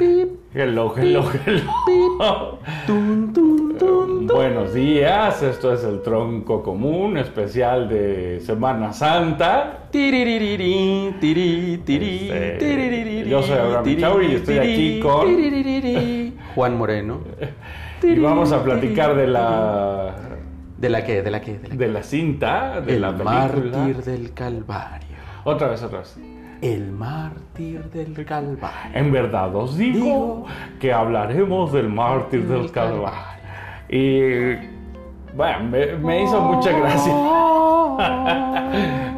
[0.00, 2.58] Hello, hello, hello.
[4.26, 9.88] Buenos días, esto es el Tronco Común, especial de Semana Santa.
[12.32, 15.28] Este, yo soy Abraham Chauri y estoy aquí con
[16.56, 17.20] Juan Moreno.
[18.02, 20.16] Y vamos a platicar de la
[20.76, 21.22] ¿De la qué?
[21.22, 21.58] ¿De la qué?
[21.58, 23.32] ¿De la, de la cinta, de El la película.
[23.32, 25.16] mártir del Calvario.
[25.44, 26.18] Otra vez, otra vez.
[26.64, 28.90] El mártir del Calvario.
[28.94, 30.46] En verdad os digo, Digo
[30.80, 33.18] que hablaremos del mártir del del Calvario.
[33.90, 34.54] Y
[35.36, 37.12] bueno, me, me hizo mucha gracia.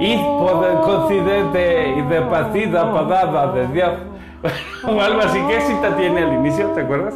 [0.00, 3.92] Y por el continente y de partida parada de Dios.
[4.84, 5.38] O algo así.
[5.46, 6.68] ¿Qué cita tiene al inicio?
[6.68, 7.14] ¿Te acuerdas?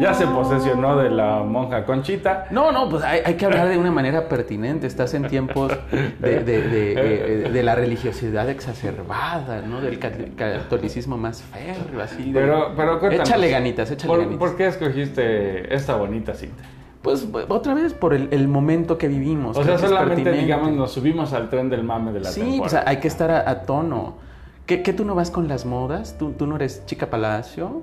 [0.00, 2.46] Ya se posesionó de la monja Conchita.
[2.50, 4.86] No, no, pues hay, hay que hablar de una manera pertinente.
[4.86, 5.72] Estás en tiempos
[6.20, 6.92] de, de- de-
[7.46, 9.80] eh, de la religiosidad exacerbada, ¿no?
[9.80, 12.32] Del cat- catolicismo más férreo, así.
[12.32, 14.38] de- Pero, pero cuéntanos, Échale ganitas, échale ¿por, ganitas.
[14.38, 16.62] ¿Por qué escogiste esta bonita cinta?
[17.02, 19.56] Pues otra vez por el, el momento que vivimos.
[19.56, 22.62] O sea, solamente, digamos, nos subimos al tren del mame de la Sí, temporada.
[22.80, 24.16] pues hay que estar a, a tono.
[24.66, 26.16] ¿Qué, qué tú no vas con las modas?
[26.18, 27.82] ¿Tú, tú no eres chica palacio?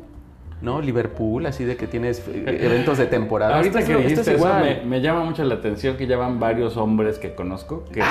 [0.63, 0.81] ¿No?
[0.81, 3.57] Liverpool, así de que tienes eh, eventos de temporada.
[3.57, 6.77] Ahorita que es dijiste eso, me, me llama mucho la atención que ya van varios
[6.77, 8.01] hombres que conozco que,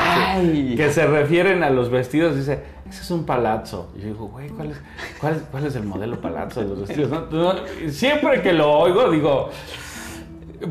[0.91, 2.37] se refieren a los vestidos.
[2.37, 3.91] Dice, ese es un palazzo.
[3.97, 4.81] Y yo digo, güey, ¿cuál es,
[5.19, 7.11] cuál, es- cuál es el modelo palazzo de los vestidos?
[7.11, 7.55] No, no,
[7.89, 9.49] siempre que lo oigo, digo.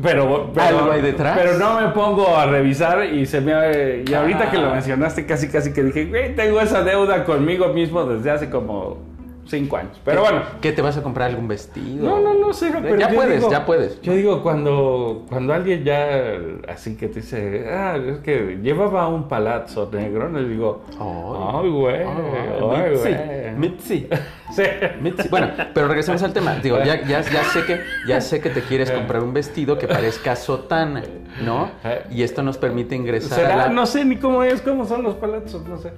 [0.00, 1.36] Pero, pero, ¿Algo hay detrás?
[1.38, 4.74] pero no me pongo a revisar y se me y ahorita que lo Ah.
[4.74, 8.98] mencionaste casi casi que dije, güey, tengo esa deuda conmigo mismo desde hace como
[9.46, 10.00] cinco años.
[10.04, 12.06] Pero bueno, ¿Qué te vas a comprar algún vestido?
[12.08, 14.00] no, no, no, cero, pero Ya puedes, digo- ya puedes.
[14.02, 16.36] Yo digo, cuando, cuando alguien ya
[16.68, 21.96] así que te dice, ah, es que llevaba un palazzo negro, le digo, ay, güey,
[21.96, 23.56] ay, Mitzi, güey.
[23.56, 24.08] Mitzi,
[24.52, 24.62] Sí.
[25.00, 25.28] Mitzi.
[25.28, 26.56] Bueno, pero regresemos al tema.
[26.56, 29.88] Digo, ya, ya, ya sé que, ya sé que te quieres comprar un vestido que
[29.88, 31.02] parezca sotana,
[31.44, 31.70] ¿no?
[32.10, 33.56] Y esto nos permite ingresar a ¿Será?
[33.56, 35.92] la- No sé ni cómo es, cómo son los palazos, no sé.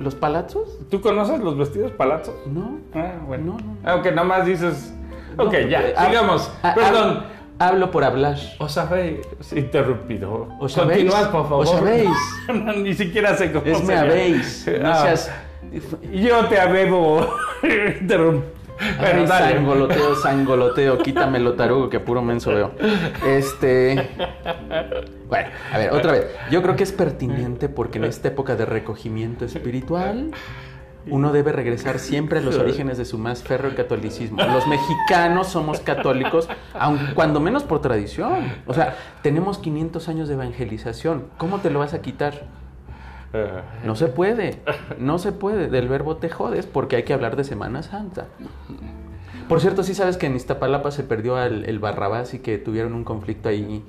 [0.00, 0.78] ¿Los palazos?
[0.90, 2.34] ¿Tú conoces los vestidos palazos?
[2.46, 2.78] No.
[2.94, 3.58] Ah, bueno.
[3.58, 3.76] No, no.
[3.84, 4.92] Aunque nada más dices,
[5.36, 7.18] ok, ya, eh, hab- digamos, ha- perdón.
[7.18, 7.22] hab-
[7.62, 8.38] Hablo por hablar.
[8.58, 9.20] Os habéis
[9.54, 10.48] interrumpido.
[10.58, 10.74] ¿Os?
[10.74, 11.66] Continuad, por favor.
[11.66, 12.08] ¿Os habéis?
[12.48, 14.66] No, ni siquiera sé cómo Es me habéis.
[14.80, 14.94] No Ah.
[15.02, 15.30] seas.
[16.10, 17.28] Yo te abebo.
[17.62, 18.40] Interrum-
[19.00, 19.54] Pero dale.
[19.54, 22.72] sangoloteo, sangoloteo, quítamelo tarugo que puro menso veo.
[23.26, 24.10] Este.
[25.28, 26.26] Bueno, a ver, otra vez.
[26.50, 30.32] Yo creo que es pertinente porque en esta época de recogimiento espiritual.
[31.06, 34.42] Uno debe regresar siempre a los orígenes de su más férreo catolicismo.
[34.42, 38.52] Los mexicanos somos católicos, aun cuando menos por tradición.
[38.66, 41.28] O sea, tenemos 500 años de evangelización.
[41.38, 42.42] ¿Cómo te lo vas a quitar?
[43.84, 44.58] No se puede,
[44.98, 45.68] no se puede.
[45.68, 48.26] Del verbo te jodes porque hay que hablar de Semana Santa.
[49.48, 52.92] Por cierto, sí sabes que en Iztapalapa se perdió el, el Barrabás y que tuvieron
[52.94, 53.84] un conflicto ahí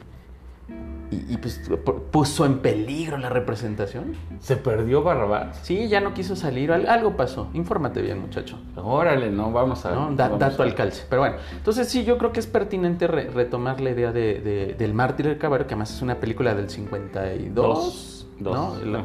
[1.12, 4.14] y, y, pues pu- puso en peligro la representación.
[4.40, 5.60] ¿Se perdió Barrabás?
[5.62, 7.50] Sí, ya no quiso salir, al- algo pasó.
[7.54, 8.58] Infórmate bien, muchacho.
[8.78, 10.12] Órale, no, vamos a ¿no?
[10.16, 11.06] Da- vamos dato a- al calce.
[11.10, 14.76] Pero bueno, entonces sí, yo creo que es pertinente re- retomar la idea de, de-
[14.80, 17.54] del Mártir del Caballo, que además es una película del 52.
[17.54, 18.92] Dos, dos, ¿no?
[18.92, 19.04] La-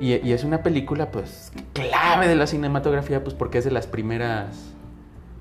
[0.00, 3.86] y, y es una película, pues, clave de la cinematografía, pues, porque es de las
[3.86, 4.72] primeras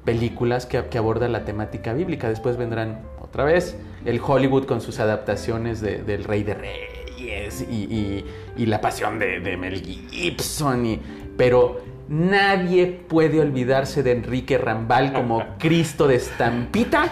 [0.06, 2.30] películas que, que aborda la temática bíblica.
[2.30, 3.76] Después vendrán otra vez
[4.06, 8.26] el Hollywood con sus adaptaciones de- del Rey de Reyes y, y-
[8.58, 10.86] y la pasión de, de Mel Gibson.
[10.86, 11.02] y-
[11.38, 11.80] pero
[12.12, 17.06] nadie puede olvidarse de Enrique Rambal como Cristo de estampita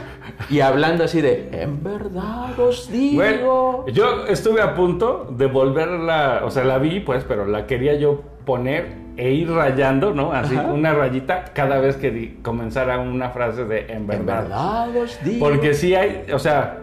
[0.49, 3.15] y hablando así de, en verdad os digo.
[3.15, 7.95] Bueno, yo estuve a punto de volverla, o sea, la vi, pues, pero la quería
[7.95, 10.33] yo poner e ir rayando, ¿no?
[10.33, 10.67] Así, Ajá.
[10.73, 14.41] una rayita cada vez que di- comenzara una frase de en en verdad.
[14.43, 15.47] verdad os digo.
[15.47, 16.77] Porque sí hay, o sea,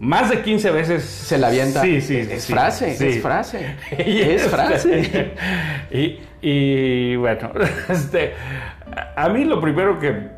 [0.00, 1.04] más de 15 veces.
[1.04, 1.80] Se la avienta.
[1.80, 3.06] Sí, sí, Es sí, frase, sí.
[3.08, 3.76] es frase.
[3.98, 5.32] Es frase.
[5.92, 7.52] Y, y bueno,
[7.88, 8.34] este,
[9.16, 10.28] a mí lo primero que,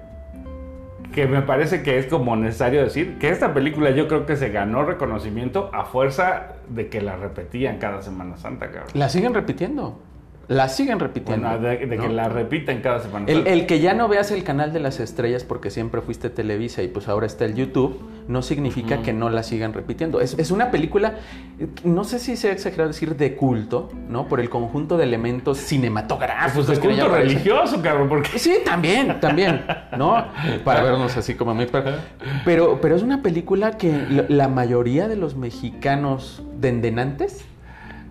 [1.14, 4.50] que me parece que es como necesario decir, que esta película yo creo que se
[4.50, 8.90] ganó reconocimiento a fuerza de que la repetían cada Semana Santa, cabrón.
[8.92, 9.98] La siguen repitiendo.
[10.48, 11.48] La siguen repitiendo.
[11.48, 12.12] Bueno, de, de que ¿no?
[12.12, 15.70] la repitan cada Semana El, que ya no veas el canal de las estrellas porque
[15.70, 17.98] siempre fuiste Televisa y pues ahora está el YouTube,
[18.28, 20.20] no significa que no la sigan repitiendo.
[20.20, 21.14] Es, es una película,
[21.84, 24.28] no sé si sea exagerado decir de culto, ¿no?
[24.28, 26.66] Por el conjunto de elementos cinematográficos.
[26.66, 28.38] pues de culto religioso, cabrón, porque...
[28.38, 29.64] Sí, también, también,
[29.96, 30.26] ¿no?
[30.64, 31.66] Para vernos así como muy...
[31.66, 31.92] Pero,
[32.44, 37.44] pero, pero es una película que la- la mayoría de los mexicanos dendenantes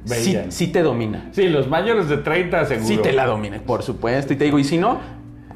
[0.06, 1.30] sí, te domina.
[1.32, 2.88] Sí, los mayores de 30 seguro.
[2.88, 4.34] Sí te la domina, por supuesto.
[4.34, 5.00] Y te digo, y si no,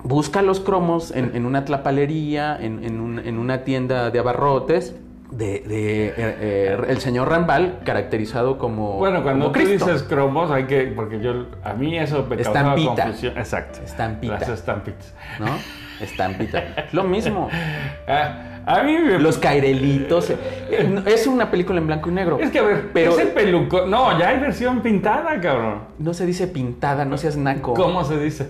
[0.03, 4.95] busca los cromos en, en una tlapalería, en, en un- en una tienda de abarrotes.
[5.29, 9.85] De, de, eh, eh, el señor Rambal, caracterizado como, Bueno, cuando como tú Cristo.
[9.87, 10.83] dices cromos, hay que.
[10.95, 11.47] Porque yo.
[11.65, 13.03] A mí eso me Estampita.
[13.03, 13.37] confusión.
[13.37, 13.79] Exacto.
[13.83, 14.39] Estampita.
[14.39, 15.13] Las estampitas.
[15.39, 15.47] ¿no?
[15.99, 16.63] Estampita.
[16.93, 17.49] Lo mismo.
[18.07, 19.17] Ah, a mí me.
[19.19, 20.29] Los cairelitos.
[20.29, 22.37] eh, Es una película en blanco y negro.
[22.39, 23.89] Es que a ver, pero ese pelucón.
[23.89, 25.79] No, ya hay versión pintada, cabrón.
[25.97, 27.73] no se dice pintada, no seas naco.
[27.73, 28.49] ¿Cómo se dice?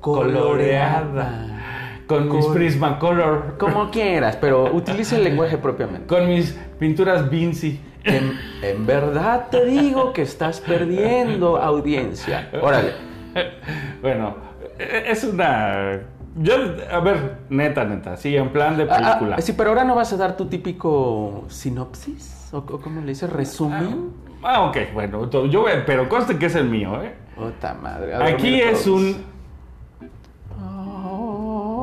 [0.00, 1.60] Coloreada.
[2.06, 3.56] Con mis Col- Prismacolor.
[3.58, 6.06] Como quieras, pero utilice el lenguaje propiamente.
[6.06, 7.80] Con mis pinturas Vinci.
[8.04, 12.50] En, en verdad te digo que estás perdiendo audiencia.
[12.60, 12.92] Órale.
[14.02, 14.36] Bueno,
[14.78, 16.00] e- es una.
[16.36, 16.54] Yo,
[16.92, 19.40] a ver, neta, neta, sí, en plan de Ah, ah, película.
[19.40, 23.30] sí, pero ahora no vas a dar tu típico sinopsis o, o cómo le dices
[23.32, 24.10] resumen.
[24.42, 27.14] Ah, ok, bueno, yo, voy- pero conste que es el mío, ¿eh?
[27.36, 28.14] Puta madre.
[28.16, 29.00] Aquí es todos.
[29.00, 29.24] un,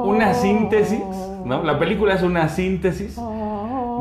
[0.06, 1.02] una síntesis,
[1.46, 1.64] ¿no?
[1.64, 3.16] La película es una síntesis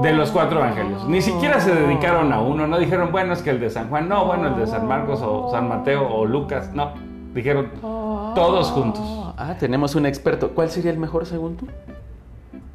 [0.02, 1.06] de los cuatro evangelios.
[1.08, 4.08] Ni siquiera se dedicaron a uno, no dijeron, bueno, es que el de San Juan,
[4.08, 6.92] no, bueno, el de San Marcos o San Mateo o Lucas, no.
[7.34, 7.68] Dijeron
[8.34, 9.34] todos juntos.
[9.36, 10.50] Ah, tenemos un experto.
[10.50, 11.66] ¿Cuál sería el mejor según tú?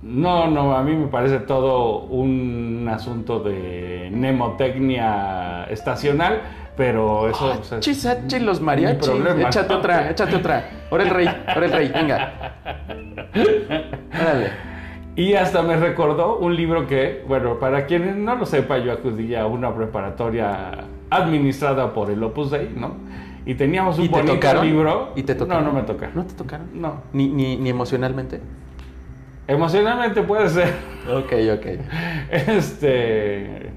[0.02, 6.42] No, no, a mí me parece todo un asunto de mnemotecnia estacional,
[6.78, 9.10] pero eso pues, es Chis, achis, los mariachis.
[9.40, 10.70] Échate otra, échate otra.
[10.92, 12.34] Ahora el rey, ahora el rey, venga.
[14.14, 14.52] Órale.
[15.16, 19.34] Y hasta me recordó un libro que, bueno, para quienes no lo sepa, yo acudí
[19.34, 20.72] a una preparatoria
[21.10, 22.96] administrada por el Opus Dei, ¿no?
[23.46, 24.66] Y teníamos un ¿Y bonito tocaron?
[24.66, 25.12] libro.
[25.16, 25.64] ¿Y te tocaron?
[25.64, 26.16] No, no me tocaron.
[26.16, 26.68] ¿No te tocaron?
[26.74, 27.04] No.
[27.14, 28.42] Ni, ni, ni emocionalmente.
[29.48, 30.74] Emocionalmente puede ser.
[31.12, 31.66] Ok, ok.
[32.32, 33.70] Este.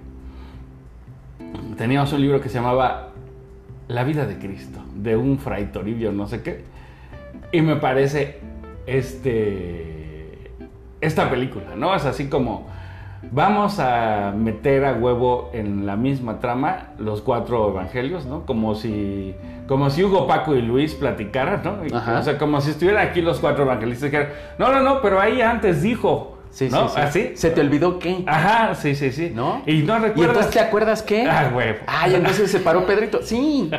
[1.76, 3.10] Teníamos un libro que se llamaba
[3.88, 6.64] La vida de Cristo, de un fray Toribio, no sé qué.
[7.52, 8.40] Y me parece
[8.86, 10.50] este.
[11.00, 11.94] Esta película, ¿no?
[11.94, 12.66] Es así como.
[13.30, 18.46] Vamos a meter a huevo en la misma trama los cuatro evangelios, ¿no?
[18.46, 19.34] Como si,
[19.66, 21.84] como si Hugo, Paco y Luis platicaran, ¿no?
[21.84, 21.92] Y-.
[21.92, 25.20] O sea, como si estuvieran aquí los cuatro evangelistas y dijeran, no, no, no, pero
[25.20, 26.88] ahí antes dijo, Sí, ¿no?
[26.88, 27.00] sí, sí.
[27.00, 27.32] Así.
[27.34, 28.24] ¿Se te olvidó qué?
[28.26, 29.30] Ajá, sí, sí, sí.
[29.34, 29.62] ¿No?
[29.66, 30.36] Y no ¿Y recuerdas.
[30.36, 31.28] entonces te acuerdas qué?
[31.28, 31.74] Ah, güey.
[31.86, 33.20] Ay, entonces se paró Pedrito.
[33.22, 33.70] Sí.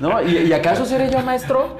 [0.00, 0.20] ¿No?
[0.22, 1.76] ¿Y, y acaso seré yo maestro?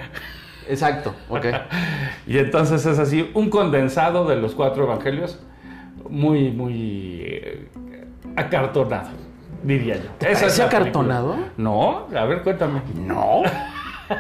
[0.69, 1.47] Exacto, ok.
[2.29, 5.41] Y entonces es así, un condensado de los cuatro evangelios,
[6.11, 7.67] muy, muy eh,
[8.37, 9.09] acartonado,
[9.63, 10.11] diría yo.
[10.19, 11.17] ¿Te Esa es parece la película.
[11.19, 11.37] acartonado?
[11.57, 12.83] No, a ver, cuéntame.
[12.95, 13.43] No.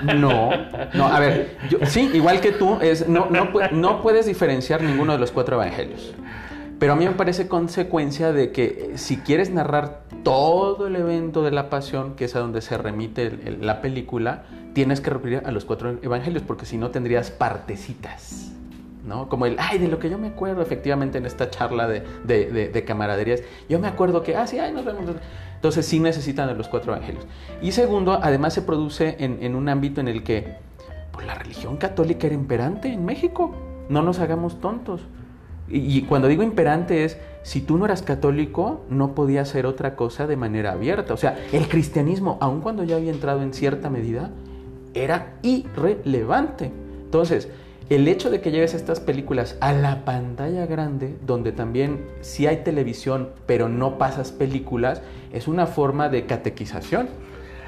[0.03, 0.51] No,
[0.93, 5.15] no, a ver, yo, sí, igual que tú, es, no, no, no puedes diferenciar ninguno
[5.15, 6.15] de los cuatro evangelios.
[6.79, 11.43] Pero a mí me parece consecuencia de que eh, si quieres narrar todo el evento
[11.43, 14.43] de la pasión, que es a donde se remite el- el- la película,
[14.75, 18.53] tienes que recurrir a los cuatro evangelios, porque si no tendrías partecitas.
[19.07, 19.29] ¿No?
[19.29, 22.51] Como el, ay, de lo que yo me acuerdo efectivamente en esta charla de, de,
[22.51, 25.05] de- de camaraderías, yo me acuerdo que, ah, sí, ay, nos vemos.
[25.55, 27.27] Entonces sí necesitan de los cuatro evangelios.
[27.61, 30.55] Y segundo, además se produce en, en un ámbito en el que
[31.13, 33.55] pues, la religión católica era imperante en México.
[33.89, 35.01] No nos hagamos tontos.
[35.69, 39.97] Y, y cuando digo imperante es, si tú no eras católico, no podías hacer otra
[39.97, 41.13] cosa de manera abierta.
[41.15, 44.31] O sea, el cristianismo, aun cuando ya había entrado en cierta medida,
[44.95, 46.71] era irrelevante.
[47.05, 47.49] Entonces,
[47.91, 52.59] el hecho de que lleves estas películas a la pantalla grande, donde también sí hay
[52.59, 55.01] televisión, pero no pasas películas,
[55.33, 57.09] es una forma de catequización.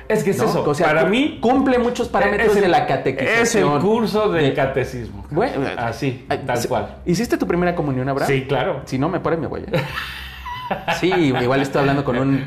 [0.09, 0.45] Es que es ¿no?
[0.47, 3.43] eso, O sea, para mí cumple muchos parámetros es el- de la catequización.
[3.43, 5.25] Es el curso del De- catecismo.
[5.31, 6.97] Bueno, así, tal cual.
[7.07, 8.29] ¿Hiciste tu primera comunión, Abraham?
[8.29, 8.83] Sí, claro.
[8.87, 9.61] Si no, me me voy.
[9.62, 9.67] ¿eh?
[11.00, 12.45] Sí, igual estoy hablando con un...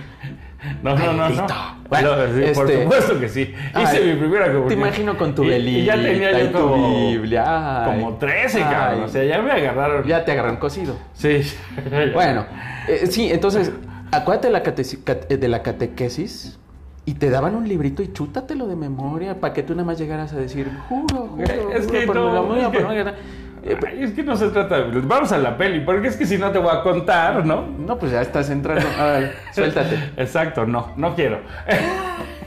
[0.81, 1.17] No, no, no, no.
[1.17, 1.53] Maldito.
[1.89, 3.41] Bueno, No, sí, Por este- supuesto que sí.
[3.81, 4.67] Hice Ay, mi primera comunión.
[4.69, 7.85] Te imagino con tu velita Y ya tenía yo tu como, Biblia.
[7.85, 7.99] Ay.
[7.99, 8.99] como 13, cabrón.
[8.99, 9.05] Ay.
[9.05, 10.03] O sea, ya me agarraron.
[10.07, 10.97] Ya te agarran cocido.
[11.13, 11.41] Sí.
[12.13, 12.45] Bueno,
[12.87, 13.71] eh, sí, entonces,
[14.11, 16.57] acuérdate de la, cateci- cat- eh, de la catequesis
[17.05, 20.31] y te daban un librito y chútatelo de memoria para que tú nada más llegaras
[20.33, 22.93] a decir, juro, juro, Es que por no, la muy- es que- por
[23.65, 25.01] Ay, es que no se trata de...
[25.01, 27.65] Vamos a la peli, porque es que si no te voy a contar, ¿no?
[27.67, 28.85] No, pues ya estás entrando.
[28.99, 30.11] A ver, suéltate.
[30.17, 31.39] Exacto, no, no quiero.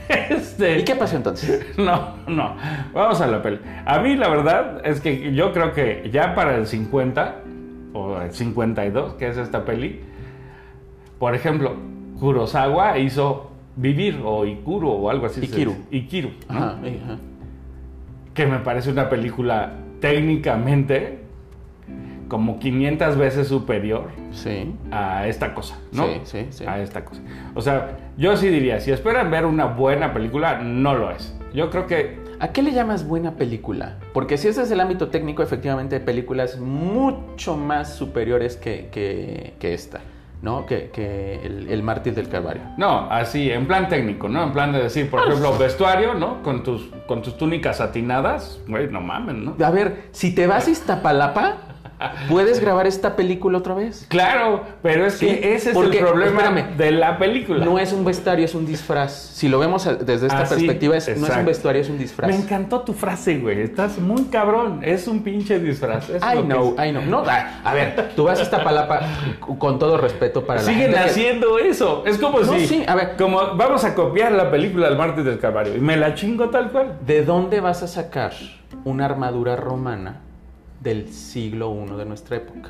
[0.07, 0.79] Este...
[0.79, 1.65] ¿Y qué pasó entonces?
[1.77, 2.55] No, no.
[2.93, 3.59] Vamos a la peli.
[3.85, 7.35] A mí la verdad es que yo creo que ya para el 50
[7.93, 10.01] o el 52, que es esta peli,
[11.19, 11.75] por ejemplo,
[12.19, 15.43] Kurosawa hizo Vivir o Ikuro o algo así.
[15.43, 15.75] Ikiru.
[15.91, 16.57] Ikiru, ¿no?
[16.57, 17.17] Ajá, eh, ajá.
[18.33, 21.19] que me parece una película técnicamente
[22.27, 24.73] como 500 veces superior Sí.
[24.91, 26.05] a esta cosa, ¿no?
[26.07, 26.65] Sí, sí, sí.
[26.67, 27.21] A esta cosa.
[27.55, 31.33] O sea, yo sí diría, si esperan ver una buena película, no lo es.
[31.53, 33.97] Yo creo que ¿A qué le llamas buena película?
[34.13, 39.53] Porque si ese es el ámbito técnico, efectivamente hay películas mucho más superiores que, que-
[39.57, 40.01] que esta,
[40.41, 40.65] ¿no?
[40.65, 42.61] Que, que el, el Mártir del Calvario.
[42.77, 44.43] No, así, en plan técnico, ¿no?
[44.43, 46.43] En plan de decir, por ejemplo, vestuario, ¿no?
[46.43, 49.55] Con tus, con tus túnicas satinadas, güey, no mames, ¿no?
[49.63, 51.57] A ver, si te vas a Iztapalapa,
[52.29, 54.05] ¿puedes grabar esta película otra vez?
[54.09, 57.65] Claro, pero es Sí, que ese es porque, el problema espérame, de la película.
[57.65, 59.11] No es un vestuario, es un disfraz.
[59.13, 62.29] Si lo vemos desde esta perspectiva, es- no es un vestuario, es un disfraz.
[62.29, 63.61] Me encantó tu frase, güey.
[63.61, 64.81] Estás muy cabrón.
[64.83, 66.09] Es un pinche disfraz.
[66.09, 66.75] Es I know.
[66.83, 67.03] I know.
[67.03, 69.01] No, a, a ver, tú vas a Iztapalapa
[69.57, 72.03] con todo respeto para la Siguen gente que- haciendo eso.
[72.05, 72.67] Es como No, si.
[72.67, 73.15] sí, a ver.
[73.17, 75.75] Como vamos a copiar la película del Mártir del Calvario.
[75.75, 76.97] Y me la chingo tal cual.
[77.05, 78.33] ¿De dónde vas a sacar
[78.83, 80.21] una armadura romana
[80.87, 82.69] del siglo I de nuestra época?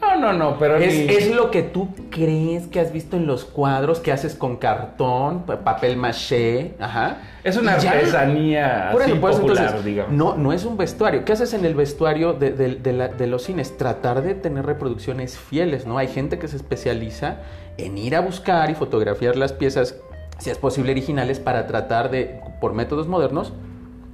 [0.00, 3.26] No, no, no, pero Es, ni- es lo que tú crees que has visto en
[3.26, 7.18] los cuadros que haces con cartón, pa- papel maché, ajá.
[7.44, 7.92] es una ya.
[7.92, 10.12] artesanía Por así popular, entonces, digamos.
[10.12, 11.24] no, no es un vestuario.
[11.24, 13.76] ¿Qué haces en el vestuario de, de- de la- de los cines?
[13.76, 15.98] Tratar de tener reproducciones fieles, ¿no?
[15.98, 17.38] Hay gente que se especializa
[17.78, 19.96] en ir a buscar y fotografiar las piezas,
[20.38, 23.52] si es posible, originales, para tratar de, por métodos modernos,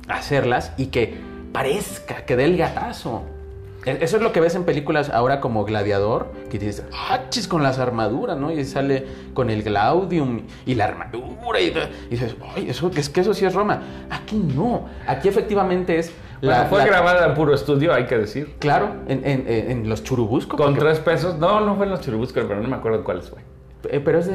[0.07, 1.15] hacerlas y que
[1.53, 3.23] parezca, que dé el gatazo.
[3.87, 7.47] E- Eso es lo que ves en películas ahora como Gladiador, que dices, ah, chis,
[7.49, 8.51] con las armaduras, ¿no?
[8.53, 13.21] Y sale con el Glaudium y la armadura y, y dices, ay, eso, es que
[13.21, 13.81] eso sí es Roma.
[14.11, 16.13] Aquí no, aquí efectivamente es
[16.43, 16.65] Bueno, la...
[16.67, 18.57] fue la- grabada en puro estudio, hay que decir.
[18.59, 20.57] Claro, en, en- en- los Churubusco.
[20.57, 21.39] Con porque- tres pesos.
[21.39, 23.39] No, no fue en los churubuscos, pero no me acuerdo cuáles fue.
[23.91, 24.35] Eh, pero es de...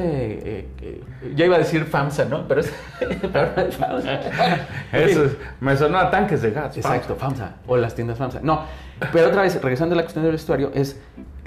[0.59, 1.03] eh, eh,
[1.35, 2.47] yo iba a decir FAMSA, ¿no?
[2.47, 2.73] Pero es...
[3.33, 4.19] pero no es FAMSA.
[4.93, 6.75] Eso es- me sonó a tanques de gas.
[6.77, 7.55] Exacto, FAMSA.
[7.67, 8.39] O las tiendas FAMSA.
[8.41, 8.63] No,
[9.11, 10.99] pero otra vez, regresando a la cuestión del vestuario, es.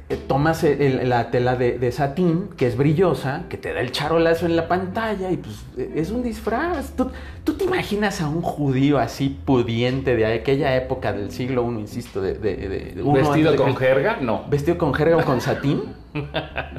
[0.09, 3.91] Eh, tomas el- la tela de, de satín, que es brillosa, que te da el
[3.91, 6.93] charolazo en la pantalla y pues eh, es un disfraz.
[6.97, 7.11] ¿Tú,
[7.45, 12.21] tú te imaginas a un judío así pudiente de aquella época del siglo I, insisto,
[12.23, 12.57] de, de-
[12.95, 14.19] de- uno ¿Vestido antes con jerga?
[14.21, 14.45] No.
[14.49, 15.83] ¿Vestido con jerga o con satín?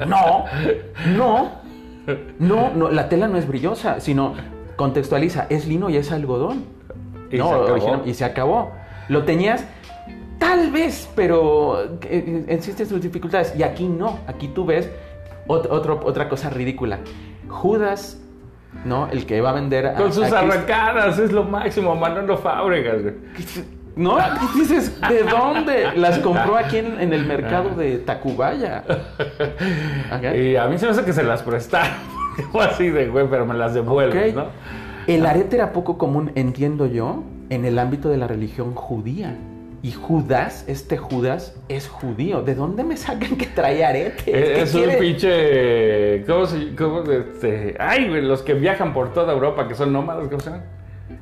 [0.06, 0.44] No,
[1.16, 1.50] no,
[2.38, 4.34] no, no, la tela no es brillosa, sino
[4.76, 6.64] contextualiza, es lino y es algodón.
[7.30, 8.02] Y no, se acabó.
[8.06, 8.72] y se acabó.
[9.08, 9.64] Lo tenías
[10.38, 13.54] tal vez, pero eh, existen sus dificultades.
[13.56, 14.90] Y aquí no, aquí tú ves
[15.46, 16.98] otro- otra cosa ridícula.
[17.48, 18.18] Judas,
[18.84, 19.08] ¿no?
[19.10, 21.94] El que va a vender a, Con sus a arrancadas, es lo máximo.
[21.96, 23.14] Manolo Fábregas, güey.
[23.96, 24.16] ¿No?
[24.54, 25.96] Dices, ¿de dónde?
[25.96, 28.84] Las compró aquí en, en el mercado de Tacubaya.
[30.36, 31.90] Y a mí se me hace que se las prestaron.
[32.52, 34.34] Fue así de, güey, pero me las devuelves.
[34.34, 34.46] ¿no?
[35.08, 39.36] El arete era poco común, entiendo yo, en el ámbito de la religión judía.
[39.80, 42.42] Y Judas, este Judas, es judío.
[42.42, 44.24] ¿De dónde me sacan que trae arete?
[44.24, 46.24] ¿Qué Es, un pinche.
[46.26, 50.26] ¿Cómo se cómo, este, Ay, güey, los que viajan por toda Europa, que son nómadas,
[50.28, 50.64] ¿cómo se llaman?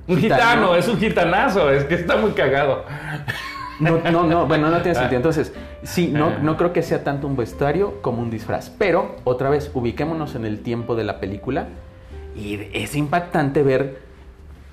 [0.09, 0.75] Un Gitano.
[0.75, 2.85] es un gitanazo, es que está muy cagado.
[3.79, 5.01] No, no, no, bueno, no tiene Ah.
[5.01, 5.19] sentido.
[5.19, 8.71] Entonces, sí, no, no creo que sea tanto un vestuario como un disfraz.
[8.71, 11.69] Pero, otra vez, ubiquémonos en el tiempo de la película.
[12.35, 13.99] Y es impactante ver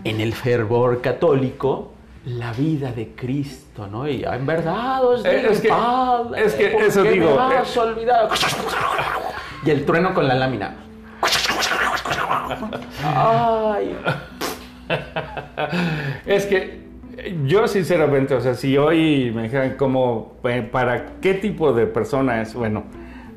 [0.05, 1.91] en el fervor católico
[2.25, 4.07] la vida de Cristo, ¿no?
[4.07, 7.55] Y en verdad os Eh, digo, es que- Padre, es que ¿por eso digo, me
[7.55, 7.79] eh.
[7.79, 8.29] olvidado?
[9.65, 10.75] Y el trueno con la lámina.
[13.03, 13.95] Ay,
[16.25, 16.83] Es que
[17.45, 22.41] yo sinceramente, o sea, si hoy me dijeran como eh, para qué tipo de persona
[22.41, 22.83] es, bueno,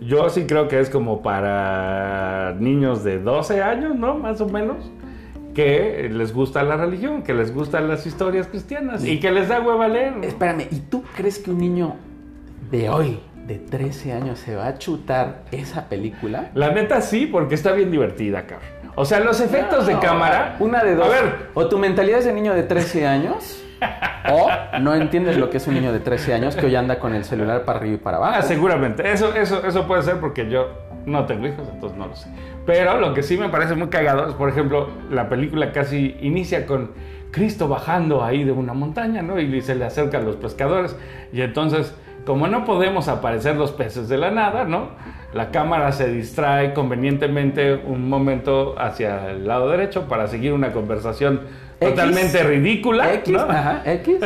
[0.00, 4.14] yo sí creo que es como para niños de 12 años, ¿no?
[4.14, 4.76] Más o menos,
[5.56, 9.58] que les gusta la religión, que les gustan las historias cristianas y que les da
[9.58, 10.12] hueva leer.
[10.20, 11.94] Espérame, ¿y tú crees que un niño
[12.70, 16.50] de hoy, de 13 años, se va a chutar esa película?
[16.52, 18.68] La neta sí, porque está bien divertida, cabrón.
[18.96, 20.56] O sea, los efectos de No, cámara.
[20.60, 21.06] Una de dos.
[21.06, 23.64] A ver, O tu mentalidad es de niño de 13 años,
[24.30, 27.14] o no entiendes lo que es un niño de 13 años que hoy anda con
[27.14, 28.34] el celular para arriba y para abajo.
[28.36, 29.10] Ah, seguramente.
[29.10, 32.28] Eso, eso, eso puede ser porque yo no tengo hijos, entonces no lo sé.
[32.66, 36.66] Pero lo que sí me parece muy cagado es, por ejemplo, la película casi inicia
[36.66, 36.90] con
[37.30, 39.40] Cristo bajando ahí de una montaña, ¿no?
[39.40, 40.96] Y se le acercan los pescadores.
[41.32, 41.94] Y entonces,
[42.26, 44.90] como no podemos aparecer los peces de la nada, ¿no?
[45.32, 51.42] La cámara se distrae convenientemente un momento hacia el lado derecho para seguir una conversación
[51.78, 51.90] X.
[51.90, 53.40] totalmente ridícula, X, ¿no?
[53.40, 54.16] ajá, X.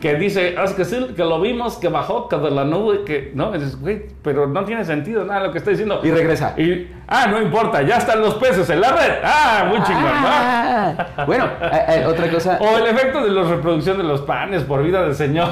[0.00, 3.04] que dice, "Ah, es que sí, que lo vimos, que bajó, que de la nube,
[3.04, 3.30] que...
[3.34, 6.00] No, dices, güey, pero no tiene sentido nada lo que está diciendo.
[6.02, 6.54] Y regresa.
[6.58, 9.14] Y, ah, no importa, ya están los peces en la red.
[9.22, 10.10] Ah, muy chingón, ¿no?
[10.28, 12.58] Ah, bueno, eh, eh, otra cosa.
[12.60, 15.48] O el efecto de la reproducción de los panes por vida del Señor.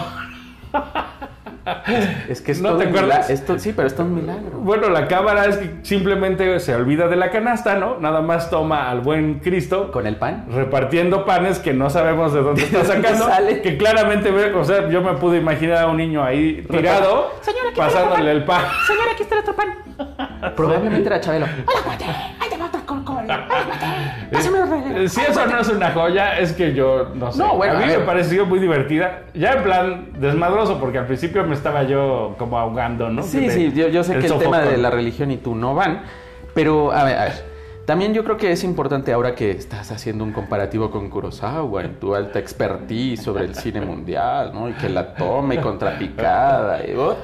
[2.28, 3.30] Es que es ¿No todo te un acuerdas?
[3.30, 4.58] Esto, sí, pero esto es un milagro.
[4.58, 7.98] Bueno, la cámara es que simplemente se olvida de la canasta, ¿no?
[8.00, 10.46] Nada más toma al buen Cristo Con el pan.
[10.50, 13.26] repartiendo panes que no sabemos de dónde está ¿De dónde sacando.
[13.26, 13.62] sale?
[13.62, 17.76] Que claramente, o sea, yo me pude imaginar a un niño ahí tirado, Señora, ¿qué
[17.76, 18.62] pasándole el pan.
[18.86, 20.54] Señora, aquí está el otro pan.
[20.56, 21.46] Probablemente era Chabelo.
[21.66, 22.04] Hola, guate.
[25.08, 27.38] Si eso no es una joya, es que yo no sé.
[27.38, 29.24] No, bueno, a mí me pareció muy divertida.
[29.34, 33.22] Ya en plan desmadroso, porque al principio me estaba yo como ahogando, ¿no?
[33.22, 35.74] Sí, sí, de- yo, yo sé que el tema de la religión y tú no
[35.74, 36.02] van,
[36.54, 37.44] pero a ver, a ver,
[37.86, 41.94] también yo creo que es importante ahora que estás haciendo un comparativo con Kurosawa en
[41.94, 44.68] tu alta expertise sobre el cine mundial, ¿no?
[44.68, 46.80] Y que la toma y contrapicada.
[46.86, 47.16] y, oh.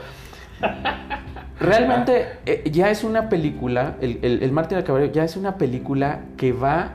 [1.60, 5.56] Realmente eh, ya es una película, el, el, el Mártir del Caballero ya es una
[5.56, 6.94] película que va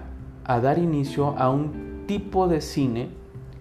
[0.50, 3.08] a dar inicio a un tipo de cine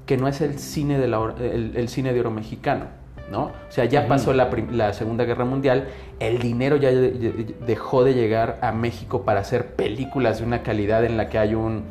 [0.06, 2.86] que no es el cine de, la, el, el cine de oro mexicano,
[3.30, 3.42] ¿no?
[3.44, 4.48] O sea, ya pasó la,
[4.94, 9.74] Segunda Guerra Mundial, el dinero ya de- de- dejó de llegar a México para hacer
[9.74, 11.82] películas de una calidad en la que hay un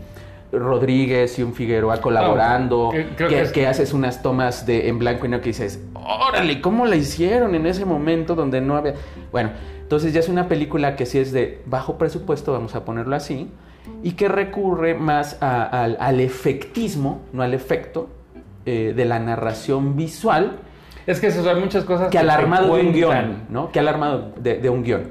[0.52, 4.88] Rodríguez y un Figueroa colaborando, que- creo que, que es- que haces unas tomas de
[4.90, 8.78] en blanco y negro que dices, órale, ¿cómo la hicieron en ese momento donde no
[8.78, 8.94] había...
[9.32, 9.52] Bueno,
[9.82, 13.50] entonces ya es una película que sí es de bajo presupuesto, vamos a ponerlo así,
[14.04, 18.10] y que recurre más a- al, al efectismo, no al efecto,
[18.66, 20.60] eh, de la narración visual
[21.06, 23.72] Es que eso, hay muchas cosas que al te armado de un guion, ¿no?
[23.72, 25.04] Que al armado de, de un guion.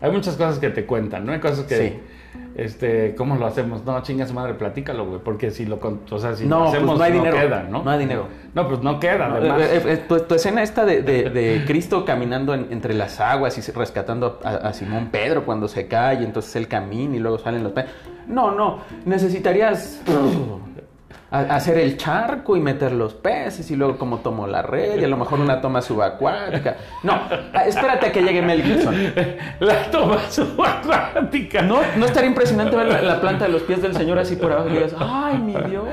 [0.00, 1.32] Hay muchas cosas que te cuentan, ¿no?
[1.32, 2.00] Hay cosas que, Sí.
[2.56, 3.84] este, ¿cómo lo hacemos?
[3.84, 6.74] No, chinga su madre, platícalo, güey, porque si lo, o sea, si No, lo pues
[6.76, 7.36] hacemos no hay dinero.
[7.36, 7.82] queda, ¿no?
[7.82, 8.28] No hay dinero.
[8.54, 9.60] No, pues no queda, No, además.
[9.62, 13.56] eh, eh, tu, tu escena esta de, de- de Cristo caminando en- entre las aguas
[13.58, 17.38] y rescatando a, a Simón Pedro cuando se cae, y entonces él camina y luego
[17.38, 17.72] salen los.
[18.26, 20.00] No, no, necesitarías
[21.30, 25.08] hacer el charco y meter los peces y luego como tomó la red y a
[25.08, 26.76] lo mejor una toma subacuática.
[27.02, 28.94] No, ah, espérate a que llegue Mel Gibson.
[29.60, 31.62] La toma subacuática.
[31.62, 34.52] No, no estaría impresionante ver la, la planta de los pies del Señor así por
[34.52, 35.86] abajo y digas, ¡ay, mi Dios!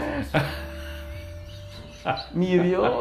[2.33, 2.91] ¡Mi Dios!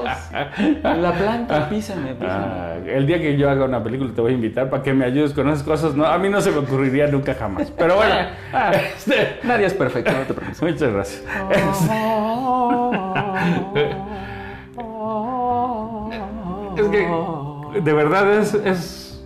[0.82, 2.44] La planta, písame, písame.
[2.44, 5.04] Ah, el día que yo haga una película te voy a invitar para que me
[5.04, 5.94] ayudes con esas cosas.
[5.94, 7.70] No, a mí no se me ocurriría nunca jamás.
[7.76, 8.14] Pero bueno,
[8.52, 8.70] Ah.
[8.96, 10.62] este, Nadie es perfecto, no te preocupes.
[10.62, 11.24] muchas gracias.
[16.76, 19.24] Es que de verdad es, es-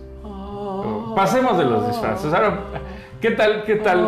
[1.15, 2.33] pasemos de los disfraces.
[2.33, 2.59] Ahora,
[3.21, 4.01] ¿qué tal, qué tal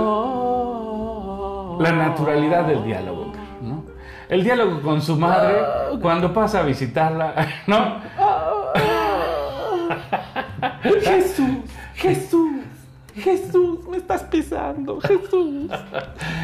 [1.79, 3.14] la naturalidad del diálogo?
[4.29, 5.57] El diálogo con su madre
[6.01, 7.33] cuando pasa a visitarla,
[7.67, 7.99] ¿no?
[11.01, 11.47] Jesús,
[11.95, 12.51] Jesús,
[13.15, 15.71] Jesús, me estás pisando, Jesús.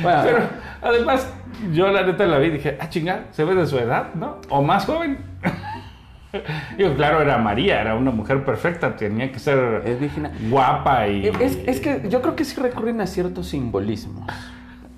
[0.02, 0.40] Bueno, Pero
[0.82, 1.34] además,
[1.74, 4.38] yo la neta la vi y dije, ah, chinga, se ve de su edad, ¿no?
[4.50, 5.20] O más joven.
[6.78, 11.28] Digo, claro, era María, era una mujer perfecta, tenía que ser es guapa y...
[11.28, 14.32] Es, es que yo creo que sí recurren a ciertos simbolismos,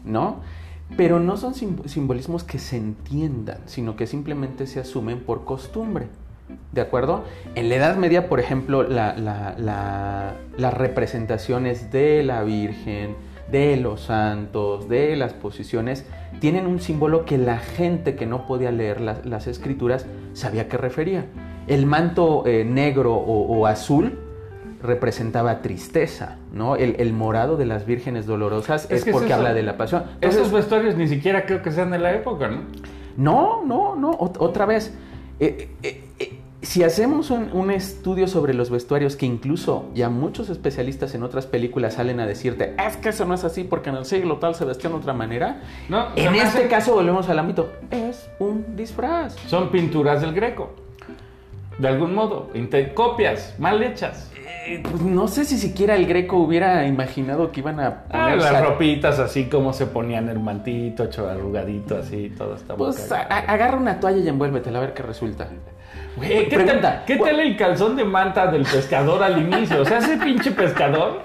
[0.06, 0.42] ¿no?
[0.96, 6.08] Pero no son sim- simbolismos que se entiendan, sino que simplemente se asumen por costumbre.
[6.72, 7.24] ¿De acuerdo?
[7.56, 13.16] En la Edad Media, por ejemplo, la- la- la- las representaciones de la Virgen,
[13.52, 16.06] de los santos, de las posiciones,
[16.40, 21.26] tienen un símbolo que la gente que no podía leer las, escrituras sabía que refería.
[21.68, 24.20] El manto eh, negro o azul
[24.84, 26.76] representaba tristeza, ¿no?
[26.76, 29.78] El, el morado de las vírgenes dolorosas Es es, que es porque habla de la
[29.78, 30.04] pasión.
[30.22, 32.62] Esos vestuarios ni siquiera creo que sean de la época, ¿no?
[33.18, 34.94] no, no, no, ot- otra vez.
[35.40, 40.50] Eh, eh, eh, si hacemos un, un estudio sobre los vestuarios, que incluso ya muchos
[40.50, 43.98] especialistas en otras películas salen a decirte, es que eso no es así porque en
[43.98, 45.62] el siglo tal se vestían de otra manera.
[45.90, 49.36] No, en este hace- caso volvemos al ámbito, es un disfraz.
[49.48, 50.72] Son pinturas del Greco.
[51.80, 52.50] De algún modo,
[52.94, 54.32] copias mal hechas.
[54.66, 58.38] Eh, pues no sé si siquiera el Greco hubiera imaginado que iban a Ah, poner
[58.38, 63.78] las ropitas así como se ponían el mantito, hecho arrugadito así, todo está Pues agarra
[63.78, 65.48] una toalla y envuélvetela a ver qué resulta.
[66.16, 69.82] Güey, ¿qué, tal, ¿qué tal el calzón de manta del pescador al inicio?
[69.82, 71.22] O sea, ese pinche pescador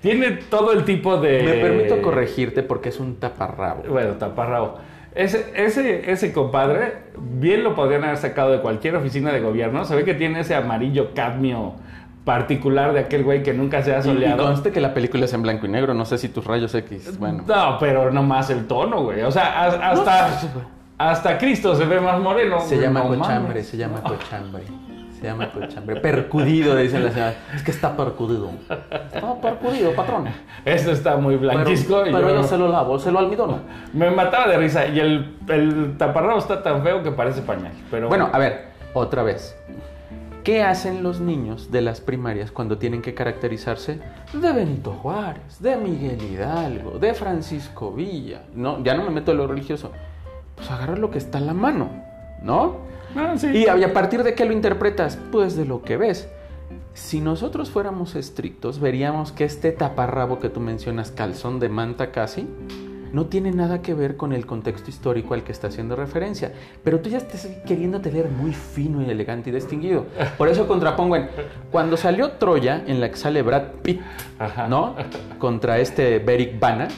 [0.00, 1.42] tiene todo el tipo de...
[1.42, 3.82] Me permito corregirte porque es un taparrabo.
[3.88, 4.78] Bueno, taparrabo.
[5.14, 9.84] Ese, ese, ese compadre, bien lo podrían haber sacado de cualquier oficina de gobierno.
[9.84, 11.74] Se ve que tiene ese amarillo cadmio
[12.28, 14.44] particular de aquel güey que nunca se ha Y, y soleado.
[14.44, 17.18] conste que la película es en blanco y negro, no sé si tus rayos X,
[17.18, 17.42] bueno.
[17.46, 19.22] No, pero no más el tono, güey.
[19.22, 20.28] O sea, has- hasta,
[20.98, 22.60] hasta Cristo se ve más moreno.
[22.60, 23.66] Se güey, llama no cochambre, mames.
[23.66, 24.62] se llama cochambre.
[25.18, 25.96] Se llama cochambre.
[26.00, 27.34] Percudido, dicen las señoras.
[27.54, 28.50] Es que está percudido.
[28.68, 30.26] Está percudido, patrón.
[30.64, 32.02] Este está muy Pero, blanquisco.
[32.04, 33.58] pero yo- yo se lo lavo, se lo almidono.
[33.94, 34.86] Me mataba de risa.
[34.86, 37.72] Y el, el taparrabo está tan feo que parece pañal.
[37.90, 39.56] Pero Bueno, a ver, otra vez.
[40.48, 44.00] ¿Qué hacen los niños de las primarias cuando tienen que caracterizarse
[44.32, 48.44] de Benito Juárez, de Miguel Hidalgo, de Francisco Villa?
[48.54, 49.92] No, ya no me meto en lo religioso.
[50.56, 51.90] Pues agarra lo que está en la mano,
[52.42, 52.76] ¿no?
[53.14, 53.48] Ah, sí.
[53.48, 55.18] Y a y a partir de qué lo interpretas?
[55.30, 56.30] Pues de lo que ves.
[56.94, 62.48] Si nosotros fuéramos estrictos, veríamos que este taparrabo que tú mencionas, calzón de manta casi,
[63.12, 66.52] no tiene nada que ver con el contexto histórico al que está haciendo referencia.
[66.84, 70.06] Pero tú ya estás queriéndote ver muy fino y elegante y distinguido.
[70.36, 71.28] Por eso contrapongo en,
[71.70, 74.00] cuando salió Troya, en la que sale Brad Pitt.
[74.68, 74.94] ¿no?
[75.38, 76.88] Contra este Beric Bana,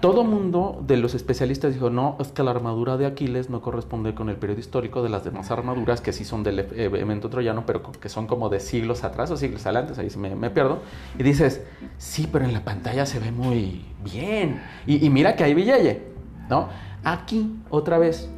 [0.00, 4.14] Todo mundo de los especialistas dijo, no, es que la armadura de Aquiles no corresponde
[4.14, 7.64] con el periodo histórico de las demás armaduras que sí son del e- evento troyano,
[7.66, 10.80] pero que son como de siglos atrás o siglos adelante, ahí me, pierdo.
[11.18, 11.62] Y dices,
[11.98, 14.62] sí, pero en la pantalla se ve muy bien.
[14.86, 16.02] Y, mira que hay Villelle,
[16.48, 16.68] ¿no?
[17.04, 18.30] Aquí, otra vez,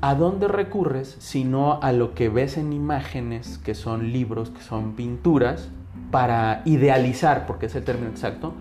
[0.00, 4.62] ¿a dónde recurres si no a lo que ves en imágenes, que son libros, que
[4.62, 5.68] son pinturas,
[6.10, 8.54] para idealizar, porque es el término exacto,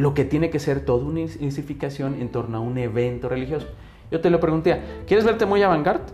[0.00, 3.66] lo que tiene que ser toda una insificación en torno a un evento religioso?
[4.10, 6.04] Yo te lo pregunté, ¿quieres verte muy avant-garde?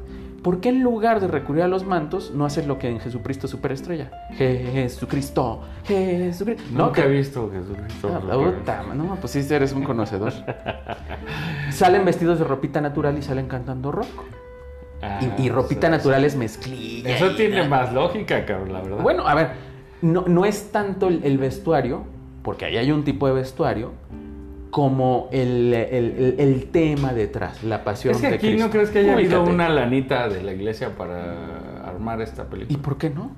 [0.42, 3.49] ¿Por qué en lugar de recurrir a los mantos no haces lo que en Jesucristo
[3.49, 4.12] Superestrella?
[4.38, 6.62] Je- Jesucristo, Jesucristo.
[6.72, 8.11] No, que he que- visto Jesucristo.
[8.14, 10.33] Ah, puta, no, pues sí, eres un conocedor.
[11.70, 14.07] salen vestidos de ropita natural y salen cantando rock.
[15.03, 17.16] Ah, Y, y ropita natural es mezclilla.
[17.16, 18.99] Eso tiene más lógica, cabrón, la verdad.
[19.03, 19.49] Bueno, a ver,
[20.01, 22.05] no, no es tanto el, el vestuario,
[22.46, 23.90] porque ahí hay un tipo de vestuario,
[24.70, 28.66] como el, el- el- tema detrás, la pasión es que de aquí Cristo.
[28.66, 32.78] no crees que haya habido una lanita de la iglesia para armar esta ¿Y película.
[32.82, 33.32] por qué no?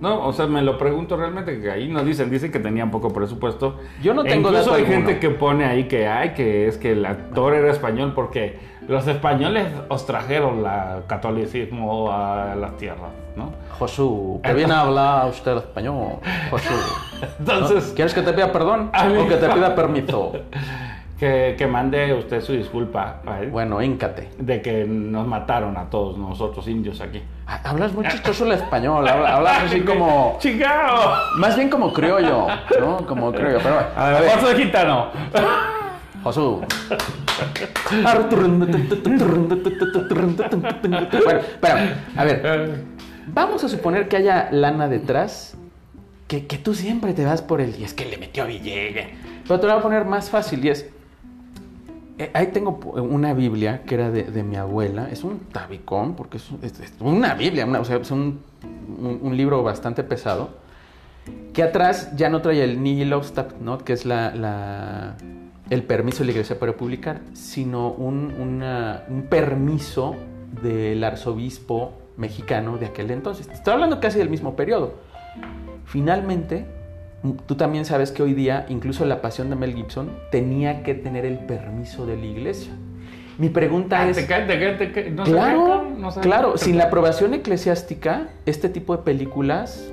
[0.00, 3.12] No, o sea, me lo pregunto realmente, que ahí no dicen, dicen que tenían poco
[3.12, 3.76] presupuesto.
[4.02, 5.06] Yo no E tengo Incluso dato hay alguno.
[5.08, 8.56] gente que pone ahí que hay, que es que el actor era español porque
[8.88, 13.52] los españoles os trajeron la catolicismo a las tierras, ¿no?
[13.78, 16.14] Josu, que bien habla usted español.
[16.50, 16.74] Josu.
[17.38, 17.94] Entonces, ¿No?
[17.94, 20.32] ¿Quieres que te pida perdón o que te pida permiso?
[21.18, 23.48] que, que mande usted su disculpa ¿vale?
[23.48, 24.30] Bueno, íncate.
[24.38, 27.20] de que nos mataron a todos nosotros indios aquí.
[27.64, 30.36] Hablas muy chistoso el español, habla- hablas así como...
[30.38, 31.12] ¡Chingao!
[31.36, 32.46] Más bien como criollo,
[32.80, 32.98] ¿no?
[33.06, 33.88] Como criollo, pero bueno.
[33.96, 35.08] A ver, soy gitano.
[36.24, 36.60] Josu.
[41.24, 42.42] Bueno, espera, a ver,
[43.32, 45.56] vamos a suponer que haya lana detrás,
[46.26, 49.06] que, que tú siempre te vas por el, y es que le metió a Villegas.
[49.46, 50.86] Pero te lo voy a poner más fácil y es,
[52.18, 56.36] eh, ahí tengo una Biblia que era de, de mi abuela, es un tabicón, porque
[56.38, 58.40] es, un- es- es una Biblia, una- o sea, es un,
[59.00, 60.50] un- un libro bastante pesado,
[61.54, 63.78] que atrás ya no trae el Nihil Obstat, ¿no?
[63.78, 65.16] que es la, la-
[65.70, 70.16] el permiso de la iglesia para publicar, sino un, una- un permiso
[70.62, 73.48] del arzobispo mexicano de aquel entonces.
[73.52, 74.94] Estoy hablando casi del mismo periodo.
[75.84, 76.66] Finalmente,
[77.46, 81.24] tú también sabes que hoy día, incluso la pasión de Mel Gibson tenía que tener
[81.24, 82.72] el permiso de la iglesia.
[83.38, 84.16] Mi pregunta Ah, es...
[84.16, 85.10] te cae, te cae, te cae.
[85.10, 89.92] No sabía, Claro, no claro, sin la aprobación eclesiástica, este tipo de películas,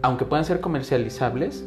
[0.00, 1.66] aunque puedan ser comercializables,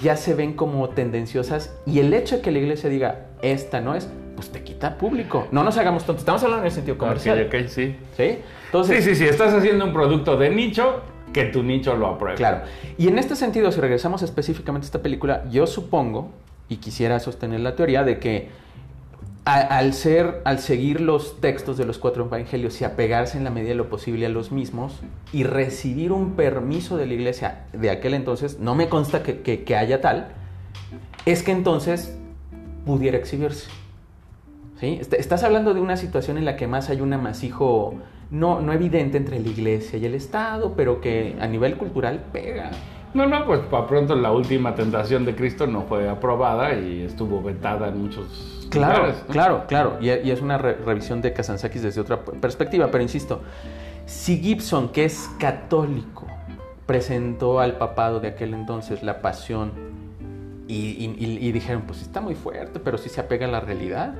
[0.00, 3.94] ya se ven como tendenciosas y el hecho de que la iglesia diga, esta no
[3.94, 5.48] es, pues te quita público.
[5.50, 7.46] No nos hagamos tontos, estamos hablando en el sentido comercial.
[7.46, 7.96] Ok, ok, sí.
[8.16, 8.38] ¿Sí?
[8.66, 11.02] Entonces, Sí, sí, sí, estás haciendo un producto de nicho,
[11.32, 12.36] que tu nicho lo apruebe.
[12.36, 12.62] Claro.
[12.98, 16.30] Y en este sentido, si regresamos específicamente a esta película, yo supongo,
[16.68, 18.48] y quisiera sostener la teoría, de que
[19.44, 23.70] al ser, al seguir los textos de los cuatro evangelios y apegarse en la medida
[23.70, 25.00] de lo posible a los mismos
[25.32, 29.64] y recibir un permiso de la iglesia de aquel entonces, no me consta que, que-
[29.64, 30.28] que haya tal,
[31.26, 32.16] es que entonces
[32.86, 33.68] pudiera exhibirse.
[34.78, 34.98] ¿Sí?
[35.00, 37.94] Est- Estás hablando de una situación en la que más hay un amasijo
[38.30, 42.70] no, no evidente entre la iglesia y el Estado, pero que a nivel cultural pega.
[43.14, 47.42] No, no, pues para pronto la última tentación de Cristo no fue aprobada y estuvo
[47.42, 49.22] vetada en muchos Claro, lugares.
[49.28, 49.32] ¿no?
[49.32, 49.96] claro, claro.
[50.00, 53.42] Y, y es una re- revisión de Kazantzakis desde otra perspectiva, pero insisto,
[54.06, 56.26] si Gibson, que es católico,
[56.86, 59.72] presentó al papado de aquel entonces la pasión
[60.68, 63.60] y, y- y- y dijeron, pues está muy fuerte, pero sí se apega a la
[63.60, 64.14] realidad,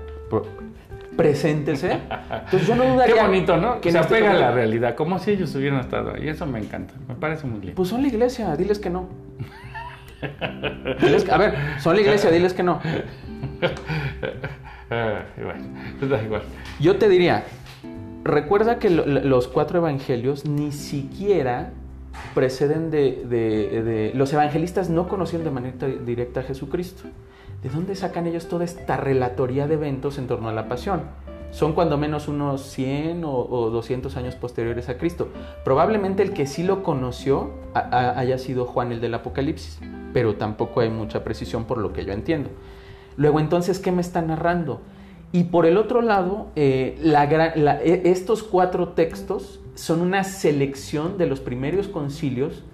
[1.16, 1.98] preséntese.
[2.44, 3.80] Entonces yo no Qué dudaría bonito, ¿no?
[3.80, 6.28] que se este apega a la realidad, como si ellos hubieran estado ahí.
[6.28, 7.74] Eso me encanta, me parece muy bien.
[7.74, 9.08] Pues son la iglesia, diles que no.
[11.00, 12.80] Diles que- a ver, son la iglesia, diles que no.
[14.94, 15.64] Ah, bueno,
[15.98, 16.42] pues da igual.
[16.78, 17.44] Yo te diría,
[18.24, 21.70] recuerda que lo- lo- los cuatro evangelios ni siquiera
[22.34, 27.04] preceden de, de- de- Los evangelistas no conocieron de manera directa a Jesucristo.
[27.62, 31.02] ¿De dónde sacan ellos toda esta relatoría de eventos en torno a la pasión?
[31.52, 35.28] Son cuando menos unos 100 o, o 200 años posteriores a Cristo.
[35.64, 39.78] Probablemente el que sí lo conoció haya sido Juan el del Apocalipsis,
[40.12, 42.50] pero tampoco hay mucha precisión por lo que yo entiendo.
[43.16, 44.80] Luego, entonces, ¿qué me está narrando?
[45.30, 51.40] Y por el otro lado, eh, e- estos cuatro textos son una selección de los
[51.40, 52.64] primeros concilios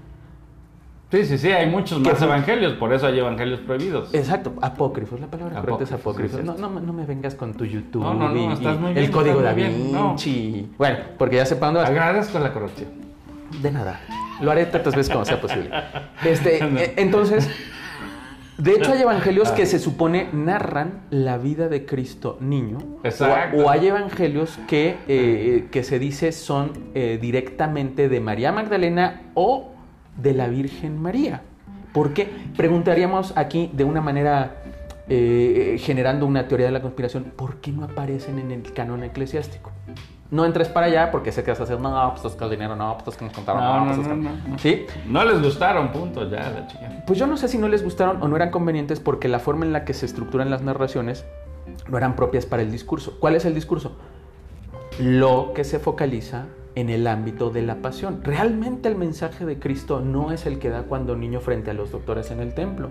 [1.11, 4.13] Sí, sí, sí, hay muchos ¿Qué más evangelios, por eso hay evangelios prohibidos.
[4.13, 8.03] Exacto, apócrifos, la palabra correcta es Apócrifos, no, no, no me vengas con tu YouTube
[8.03, 10.09] No, no, no, y- y estás muy el código estás da muy bien, no.
[10.11, 10.69] Vinci.
[10.77, 11.89] Bueno, porque ya sepa dónde vas.
[11.91, 12.91] Agradezco la corrección.
[13.63, 14.01] De nada.
[14.43, 15.71] Lo haré tantas veces como sea posible.
[16.25, 17.49] Este, eh, entonces,
[18.59, 19.55] de hecho hay evangelios Ah.
[19.55, 22.79] que se supone narran la vida de Cristo niño.
[23.03, 23.57] Exacto.
[23.57, 29.23] O, o hay evangelios que, eh, que se dice son eh, directamente de María Magdalena
[29.33, 29.73] o
[30.19, 31.43] de la Virgen María.
[31.93, 32.29] ¿Por qué?
[32.57, 34.57] Preguntaríamos aquí de una manera
[35.09, 39.73] eh, generando una teoría de la conspiración, ¿por qué no aparecen en el canon eclesiástico?
[40.31, 42.51] No entres para allá porque sé que vas a hacer, no, pues es que el
[42.51, 44.21] dinero, no, pues es que nos contaron, No, no, no, pues es no, que-".
[44.21, 44.59] no, no.
[44.59, 44.85] ¿Sí?
[45.07, 47.03] No les gustaron, punto, ya, la chica.
[47.07, 49.65] Pues yo no sé si no les gustaron o no eran convenientes porque la forma
[49.65, 51.25] en la que se estructuran las narraciones
[51.89, 53.17] no eran propias para el discurso.
[53.19, 53.97] ¿Cuál es el discurso?
[55.01, 56.45] Lo que se focaliza
[56.81, 58.21] en el ámbito de la pasión.
[58.25, 61.91] Realmente el mensaje de Cristo no es el que da cuando niño frente a los
[61.91, 62.89] doctores en el templo.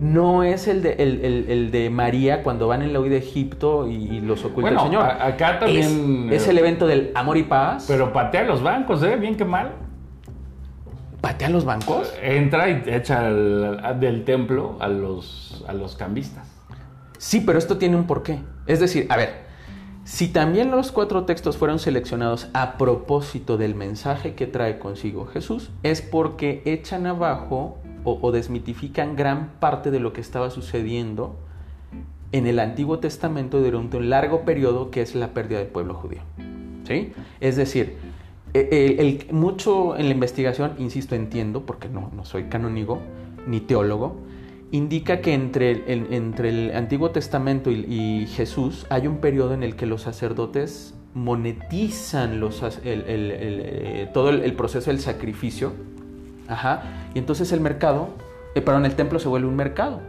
[0.00, 3.18] No es el de, el, el- el de María cuando van en la huida de
[3.18, 5.04] Egipto y, y los oculta Bueno, el Señor.
[5.04, 7.86] acá también, Es, es eh, el evento del amor y paz.
[7.88, 9.16] Pero patea los bancos, ¿eh?
[9.16, 9.72] Bien que mal.
[11.20, 12.12] ¿Patea los bancos?
[12.22, 16.46] Entra y echa al- del templo a los, a los cambistas.
[17.18, 18.38] Sí, pero esto tiene un porqué.
[18.66, 19.45] Es decir, a ver,
[20.06, 25.70] si también los cuatro textos fueron seleccionados a propósito del mensaje que trae consigo Jesús,
[25.82, 31.34] es porque echan abajo o, desmitifican gran parte de lo que estaba sucediendo
[32.30, 36.20] en el Antiguo Testamento durante un largo periodo que es la pérdida del pueblo judío.
[36.84, 37.12] ¿Sí?
[37.40, 37.96] Es decir,
[38.54, 43.00] e- el- el- mucho en la investigación, insisto, entiendo, porque no, no soy canónigo
[43.48, 44.14] ni teólogo,
[44.76, 49.76] indica que entre el, entre el Antiguo Testamento y, Jesús hay un periodo en el
[49.76, 52.40] que los sacerdotes monetizan
[52.84, 55.72] eh, todo el, proceso del sacrificio.
[57.14, 58.10] Y entonces el mercado,
[58.54, 60.00] eh, perdón, el templo se vuelve un mercado.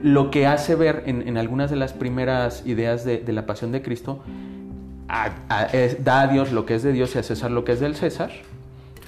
[0.00, 4.22] Lo que hace ver en, algunas de las primeras ideas de, la pasión de Cristo,
[5.72, 7.80] es- da a Dios lo que es de Dios y a César lo que es
[7.80, 8.30] del César.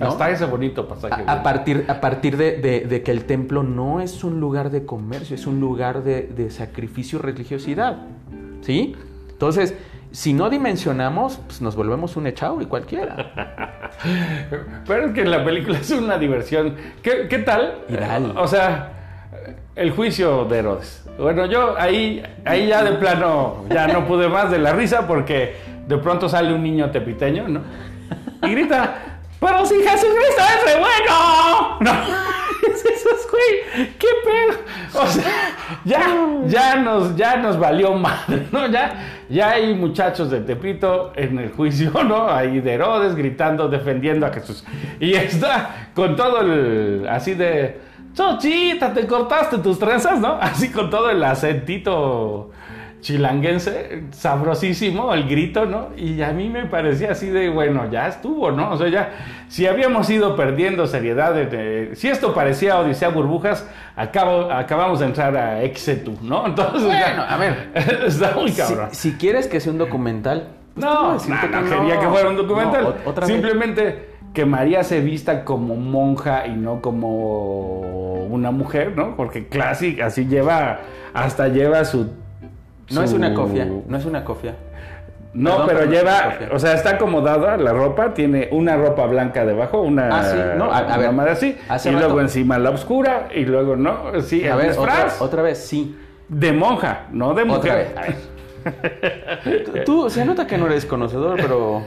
[0.01, 0.09] ¿No?
[0.09, 1.23] Hasta ese bonito pasaje.
[1.27, 4.71] A, a partir, a partir de, de- de que el templo no es un lugar
[4.71, 7.99] de comercio, es un lugar de, de sacrificio y religiosidad.
[8.63, 8.97] ¿Sí?
[9.31, 9.75] Entonces,
[10.11, 13.91] si no dimensionamos, pues nos volvemos un echado y cualquiera.
[14.87, 16.75] Pero es que la película es una diversión.
[17.03, 17.81] ¿Qué, qué tal?
[17.89, 18.35] Ideal.
[18.37, 18.93] O sea,
[19.75, 21.05] el juicio de Herodes.
[21.19, 25.55] Bueno, yo ahí, ahí ya de plano ya no pude más de la risa porque
[25.87, 27.61] de pronto sale un niño tepiteño, ¿no?
[28.43, 29.14] Y grita,
[29.45, 31.79] pero si Jesucristo es re bueno.
[31.81, 31.93] No,
[32.73, 33.89] es eso, güey.
[33.99, 35.03] ¿Qué pedo?
[35.03, 35.53] O sea,
[35.85, 36.01] ya,
[36.47, 38.67] ya nos, ya nos valió madre, ¿no?
[38.69, 42.29] Ya, ya hay muchachos de Tepito en el juicio, ¿no?
[42.29, 44.65] Ahí de Herodes gritando, defendiendo a Jesús.
[44.99, 47.81] Y está con todo el, así de,
[48.15, 50.39] Chochita, te cortaste tus trenzas, ¿no?
[50.41, 52.53] Así con todo el acentito
[53.05, 55.89] chilanguense, sabrosísimo, el grito, ¿no?
[55.97, 58.71] Y a mí me parecía así de, bueno, ya estuvo, ¿no?
[58.73, 59.11] O sea, ya,
[59.49, 65.07] si habíamos ido perdiendo seriedad, de- de- si esto parecía Odisea Burbujas, acabo, acabamos de
[65.07, 66.47] entrar a Exetu, ¿no?
[66.47, 67.69] Entonces, Bueno, ya- a ver.
[68.07, 68.89] está muy cabrón.
[68.93, 72.07] si quieres que sea un documental, pues, No, ¿cómo no, decirte no, que quería que
[72.09, 72.85] fuera un No, documental.
[73.05, 73.35] o- otra vez.
[73.35, 79.15] Simplemente que María se vista como monja y no como una mujer, ¿no?
[79.15, 80.81] Porque Classic así lleva,
[81.13, 82.24] hasta lleva su...
[82.91, 84.55] No es una cofia, no es una cofia.
[85.33, 89.81] No, Perdón, pero lleva, o sea, está acomodada la ropa, tiene una ropa blanca debajo,
[89.81, 93.45] una Ah, sí, no, a- a ver, así, y rato- luego encima la oscura, y
[93.45, 94.21] luego, ¿no?
[94.23, 95.99] Sí, A ver, disfraz otra, otra vez, sí.
[96.29, 97.59] de monja, no de mujer.
[97.59, 97.89] Otra vez.
[97.97, 98.01] A
[99.51, 99.85] ver.
[99.85, 101.83] Tú, se nota que no eres conocedor, pero.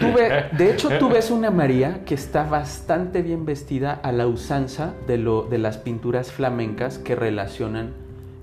[0.00, 4.26] Tú ve- de hecho, tú ves una María que está bastante bien vestida a la
[4.26, 7.90] usanza de, lo, de las pinturas flamencas que relacionan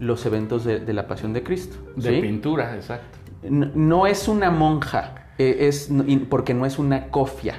[0.02, 1.78] los eventos de, de la Pasión de Cristo.
[1.96, 3.20] De pintura, exacto.
[3.50, 5.90] No es una monja, eh, es,
[6.30, 7.56] porque no es una cofia.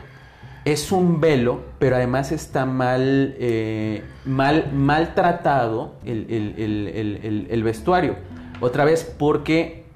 [0.65, 7.47] Es un velo, pero además está mal, eh, mal, maltratado el, el- el- el- el-
[7.51, 8.17] el vestuario.
[8.61, 9.87] Otra vez, porque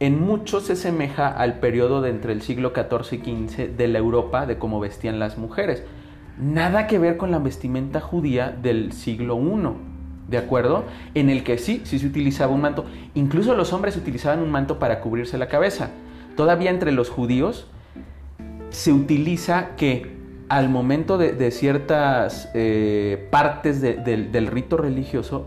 [0.00, 3.98] en mucho se semeja al periodo de entre el siglo XIV y XV de la
[3.98, 5.84] Europa, de cómo vestían las mujeres.
[6.38, 9.95] Nada que ver con la vestimenta judía del siglo I.
[10.28, 10.84] ¿De acuerdo?
[11.14, 12.84] En el que sí, sí se utilizaba un manto.
[13.14, 15.90] Incluso los hombres utilizaban un manto para cubrirse la cabeza.
[16.36, 17.66] Todavía entre los judíos
[18.70, 20.16] se utiliza que
[20.48, 25.46] al momento de, ciertas eh, partes de- del- del rito religioso,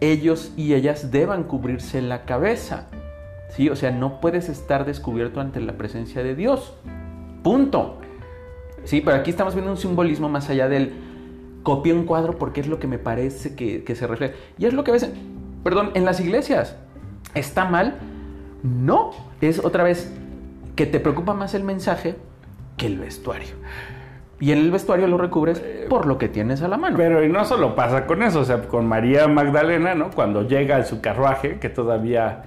[0.00, 2.86] ellos y ellas deban cubrirse la cabeza.
[3.50, 3.68] ¿Sí?
[3.68, 6.74] O sea, no puedes estar descubierto ante la presencia de Dios.
[7.42, 7.98] Punto.
[8.84, 10.94] Sí, pero aquí estamos viendo un simbolismo más allá del
[11.62, 14.34] copio un cuadro porque es lo que me parece que, que se refleja.
[14.58, 15.10] Y es lo que ves,
[15.62, 16.76] perdón, en las iglesias.
[17.34, 17.98] ¿Está mal?
[18.62, 19.12] No.
[19.40, 20.12] Es otra vez
[20.76, 22.16] que te preocupa más el mensaje
[22.76, 23.54] que el vestuario.
[24.40, 26.96] Y en el vestuario lo recubres por lo que tienes a la mano.
[26.96, 30.10] Pero y no solo pasa con eso, o sea, con María Magdalena, ¿no?
[30.10, 32.44] Cuando llega en su carruaje, que todavía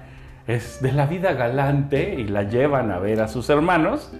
[0.48, 4.12] es de la vida galante y la llevan a ver a sus hermanos.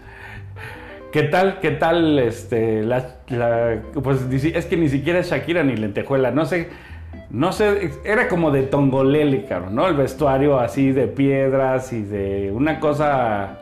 [1.14, 5.76] ¿Qué tal, qué tal, este, la, la- pues es que ni siquiera es Shakira ni
[5.76, 6.70] lentejuela, no sé,
[7.30, 9.86] no sé, era como de Tongolele, cabrón, ¿no?
[9.86, 13.60] El vestuario así de piedras y de una cosa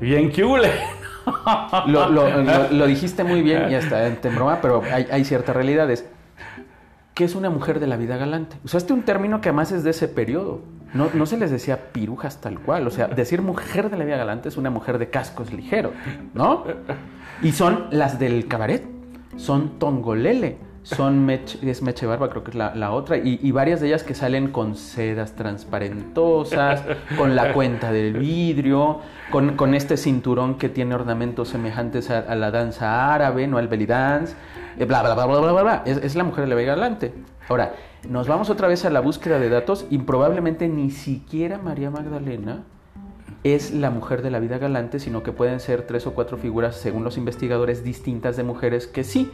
[0.00, 0.70] bien cule.
[1.86, 5.54] Lo, lo- lo- lo dijiste muy bien y hasta en broma, pero hay, hay ciertas
[5.54, 6.08] realidades.
[7.20, 8.56] ¿Qué es una mujer de la vida galante?
[8.64, 10.62] Usaste un término que además es de ese periodo.
[10.94, 12.86] No, no se les decía pirujas tal cual.
[12.86, 15.92] O sea, decir mujer de la vida galante es una mujer de cascos ligeros,
[16.32, 16.64] ¿no?
[17.42, 18.86] Y son las del cabaret.
[19.36, 20.56] Son tongolele.
[20.96, 23.16] Son Mech, es Meche Barba, creo que es la, otra.
[23.16, 26.82] Y, varias de ellas que salen con sedas transparentosas,
[27.16, 28.98] con la cuenta del vidrio,
[29.30, 33.86] con, con este cinturón que tiene ornamentos semejantes a, la danza árabe, no al belly
[33.86, 34.34] dance.
[34.78, 35.82] eh, Bla, bla, bla, bla, bla, bla, bla.
[35.86, 37.14] Es, es la mujer de la vida galante.
[37.48, 37.74] Ahora,
[38.08, 42.64] nos vamos otra vez a la búsqueda de datos y probablemente ni siquiera María Magdalena
[43.44, 46.76] es la mujer de la vida galante, sino que pueden ser tres o cuatro figuras,
[46.76, 49.30] según los investigadores, distintas de mujeres que sí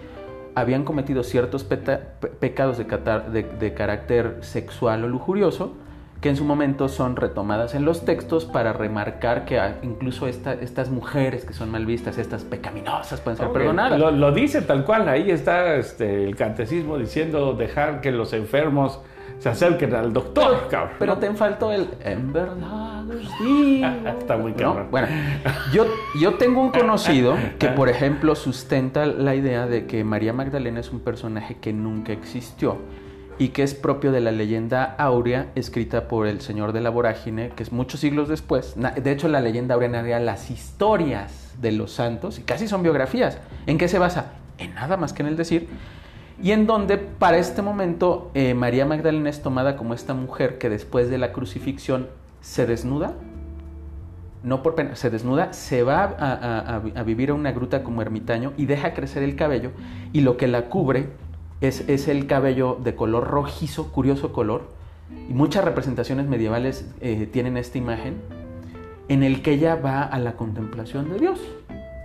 [0.57, 5.75] habían cometido ciertos peta- pe- pecados de, catar- de- de carácter sexual o lujurioso,
[6.21, 10.88] que en su momento son retomadas en los textos para remarcar que incluso esta- estas
[10.90, 13.99] mujeres que son mal vistas, estas pecaminosas, pueden ser perdonadas.
[14.01, 18.99] Lo, lo dice tal cual, ahí está este, el catecismo diciendo dejar que los enfermos
[19.38, 20.97] se acerquen al doctor, cabrón.
[20.99, 22.86] Pero te faltó el en verdad
[23.16, 23.87] digo".
[24.18, 24.57] Está muy ¿No?
[24.57, 24.88] cabrón.
[24.90, 25.09] Bueno,
[25.72, 25.87] yo,
[26.20, 30.92] yo tengo un conocido que, por ejemplo, sustenta la idea de que María Magdalena es
[30.92, 32.79] un personaje que nunca existió
[33.38, 37.50] y que es propio de la leyenda áurea escrita por el señor de la vorágine,
[37.50, 38.74] que es muchos siglos después.
[38.76, 43.38] De hecho, la leyenda áurea narra las historias de los santos y casi son biografías.
[43.66, 44.33] ¿En qué se basa?
[44.59, 45.68] En nada más que en el decir.
[46.42, 50.68] Y en donde para este momento eh, María Magdalena es tomada como esta mujer que
[50.68, 52.09] después de la crucifixión
[52.40, 53.14] se desnuda,
[54.42, 58.66] no por pena, se desnuda, se va a, vivir a una gruta como ermitaño y
[58.66, 59.72] deja crecer el cabello
[60.12, 61.09] y lo que la cubre
[61.61, 64.68] es, es el cabello de color rojizo, curioso color,
[65.29, 68.16] y muchas representaciones medievales eh, tienen esta imagen
[69.09, 71.40] en el que ella va a la contemplación de Dios,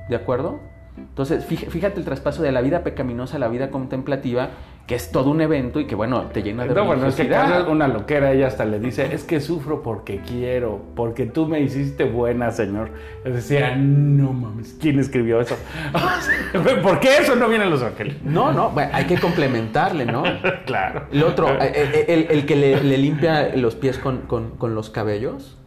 [0.10, 0.60] ¿de acuerdo?
[0.98, 4.50] Entonces, fíj- fíjate el traspaso de la vida pecaminosa a la vida contemplativa,
[4.92, 7.22] que es todo un evento y que, bueno, te llena de No, bueno, es que
[7.22, 11.48] acá es una loquera, ella hasta le dice, es que sufro porque quiero, porque tú
[11.48, 12.90] me hiciste buena, Señor.
[13.24, 15.56] Yo decía, no mames, ¿quién escribió eso?
[16.84, 18.18] ¿Por qué eso no viene en Los Ángeles?
[18.26, 20.24] No, no, bueno, hay que complementarle, ¿no?
[20.66, 21.06] claro.
[21.10, 24.76] El otro, eh, eh, el, el que le, le limpia los pies con, con- con
[24.76, 25.58] los cabellos,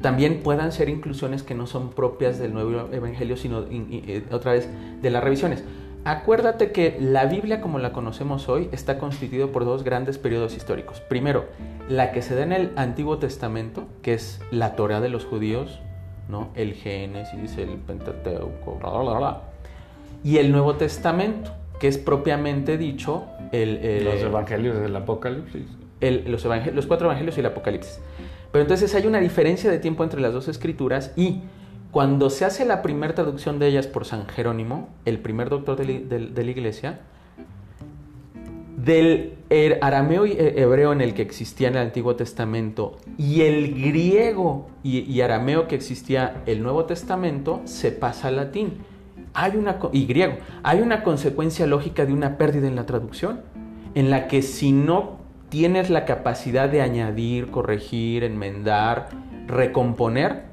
[0.00, 4.24] también puedan ser inclusiones que no son propias del nuevo evangelio, sino in- in- eh,
[4.30, 4.70] otra vez
[5.02, 5.64] de las revisiones.
[6.04, 11.00] Acuérdate que la Biblia como la conocemos hoy está constituido por dos grandes periodos históricos.
[11.00, 11.44] Primero,
[11.88, 15.80] la que se da en el Antiguo Testamento, que es la Torah de los judíos,
[16.28, 16.48] ¿no?
[16.54, 19.40] El Génesis, el Pentateuco, bla, bla, bla, bla.
[20.24, 25.66] Y el Nuevo Testamento, que es propiamente dicho el, el- Los evangelios del Apocalipsis.
[26.00, 28.00] el- los, evangel- los cuatro evangelios y el Apocalipsis.
[28.52, 31.42] Pero entonces hay una diferencia de tiempo entre las dos escrituras y
[31.90, 35.84] cuando se hace la primera traducción de ellas por San Jerónimo, el primer doctor de,
[36.44, 37.00] la- iglesia,
[38.76, 43.42] del er- arameo y he- hebreo en el que existía en el Antiguo Testamento y
[43.42, 48.78] el griego y, y arameo que existía el Nuevo Testamento se pasa al latín.
[49.34, 50.34] Hay una, y griego.
[50.62, 53.42] Hay una consecuencia lógica de una pérdida en la traducción,
[53.94, 55.18] en la que si no
[55.50, 59.08] tienes la capacidad de añadir, corregir, enmendar,
[59.46, 60.49] recomponer,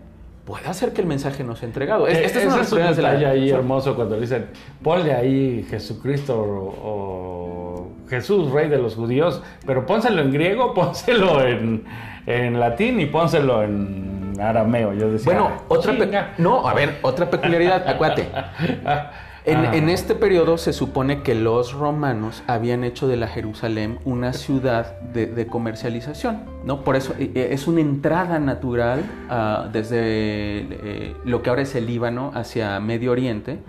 [0.48, 2.08] puede hacer que el mensaje no sea entregado.
[2.08, 4.48] Es- este es de es un de la- ahí hermoso cuando dicen,
[4.82, 11.46] ponle ahí Jesucristo o, o Jesús, rey de los judíos, pero pónselo en griego, pónselo
[11.46, 11.84] en,
[12.26, 14.94] en latín y pónselo en arameo.
[14.94, 18.30] Yo decía, Bueno, otra pe- no, a ver, otra peculiaridad, acuérdate.
[19.48, 19.76] En, Ah.
[19.78, 25.00] en este periodo se supone que los romanos habían hecho de la Jerusalén una ciudad
[25.00, 26.84] de, de comercialización, ¿no?
[26.84, 31.74] Por eso eh, eh, es una entrada natural ah, desde eh, lo que ahora es
[31.76, 33.60] el Líbano hacia Medio Oriente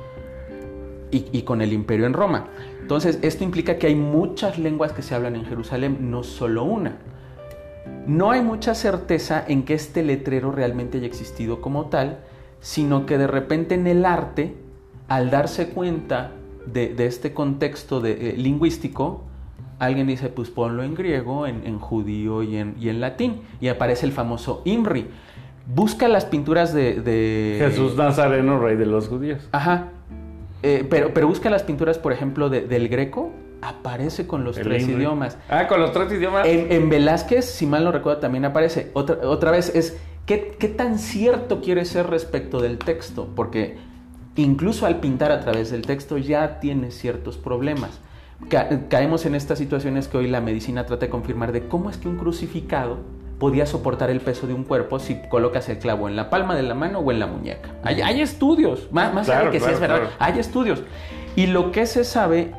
[1.13, 2.49] y, y con el imperio en Roma.
[2.81, 6.97] Entonces, esto implica que hay muchas lenguas que se hablan en Jerusalén, no solo una.
[8.05, 12.19] No hay mucha certeza en que este letrero realmente haya existido como tal,
[12.61, 14.57] sino que de repente en el arte,
[15.09, 16.31] al darse cuenta
[16.67, 19.25] de, de este contexto de- eh, lingüístico,
[19.79, 23.69] alguien dice, pues ponlo en griego, en, en judío y en, y en latín, y
[23.69, 25.07] aparece el famoso IMRI.
[25.67, 27.01] Busca las pinturas de...
[27.01, 29.49] de- Jesús Nazareno, rey de los judíos.
[29.53, 29.89] Ajá.
[30.63, 33.31] Eh, pero, pero busca las pinturas, por ejemplo, de- del greco,
[33.63, 34.97] aparece con los El tres Imri.
[34.97, 35.39] idiomas.
[35.49, 36.47] Ah, con los tres idiomas.
[36.47, 38.91] En, en Velázquez, si mal no recuerdo, también aparece.
[38.95, 39.97] Otra, otra vez es,
[40.27, 43.29] ¿qué, qué tan cierto quiere ser respecto del texto?
[43.37, 43.77] Porque
[44.43, 48.01] incluso al pintar a través del texto ya tiene ciertos problemas.
[48.49, 51.97] Ca- caemos en estas situaciones que hoy la medicina trata de confirmar de cómo es
[51.97, 52.99] que un crucificado
[53.39, 56.63] podía soportar el peso de un cuerpo si colocas el clavo en la palma de
[56.63, 57.69] la mano o en la muñeca.
[57.85, 60.13] Hay, hay estudios, más, más allá Claro, de que sí es verdad, claro.
[60.19, 60.83] hay estudios.
[61.37, 62.53] Y lo que se sabe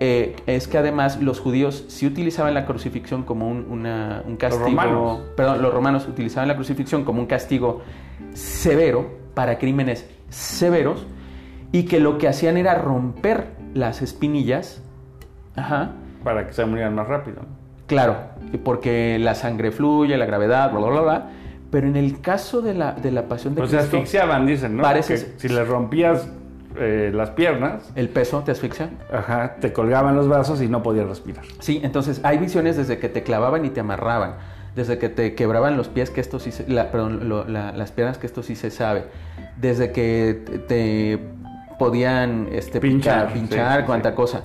[0.00, 4.64] eh, es que además los judíos sí utilizaban la crucifixión como un, una- un castigo.
[4.66, 5.20] romanos.
[5.36, 7.82] Perdón, los romanos utilizaban la crucifixión como un castigo
[8.34, 11.06] severo para crímenes severos
[11.72, 14.82] y que lo que hacían era romper las espinillas.
[15.56, 15.92] Ajá.
[16.22, 17.38] Para que se murieran más rápido.
[17.86, 18.16] Claro,
[18.64, 21.26] porque la sangre fluye, la gravedad, bla, bla, bla, bla.
[21.70, 24.76] Pero en el caso de la, de la pasión de Pues se Cristo, asfixiaban, dicen,
[24.76, 24.82] ¿no?
[24.82, 26.28] Parece- Que si les rompías
[26.76, 28.90] eh, las piernas, el peso te asfixia.
[29.12, 31.44] ajá, te colgaban los brazos y no podías respirar.
[31.58, 34.36] Sí, entonces hay visiones desde que te clavaban y te amarraban,
[34.74, 37.90] desde que te quebraban los pies, que esto sí se, la- perdón, lo- la- las
[37.92, 39.04] piernas, que esto sí se sabe,
[39.58, 41.20] desde que te
[41.78, 44.16] podían este, Pinchar, pinchar, sí, cuánta sí.
[44.16, 44.42] cosa.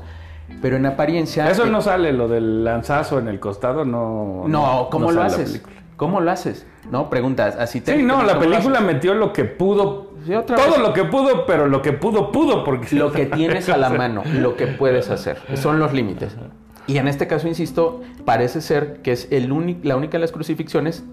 [0.62, 1.50] Pero en apariencia...
[1.50, 4.46] Eso eh, no sale, lo del lanzazo en el costado, no.
[4.48, 5.62] No, ¿cómo no lo haces?
[5.98, 6.66] ¿Cómo lo haces?
[6.92, 7.10] ¿No?
[7.10, 10.12] Preguntas así Sí, no, la ¿cómo lo película metió lo que pudo.
[10.26, 10.80] Sí, otra todo vez.
[10.80, 12.96] lo que pudo, pero lo que pudo, pudo, porque.
[12.96, 15.40] lo que tienes a la mano, lo que puedes hacer.
[15.56, 16.36] Son los límites.
[16.86, 19.50] Y en este caso, insisto, parece ser que es el
[19.84, 21.04] la única de las crucifixiones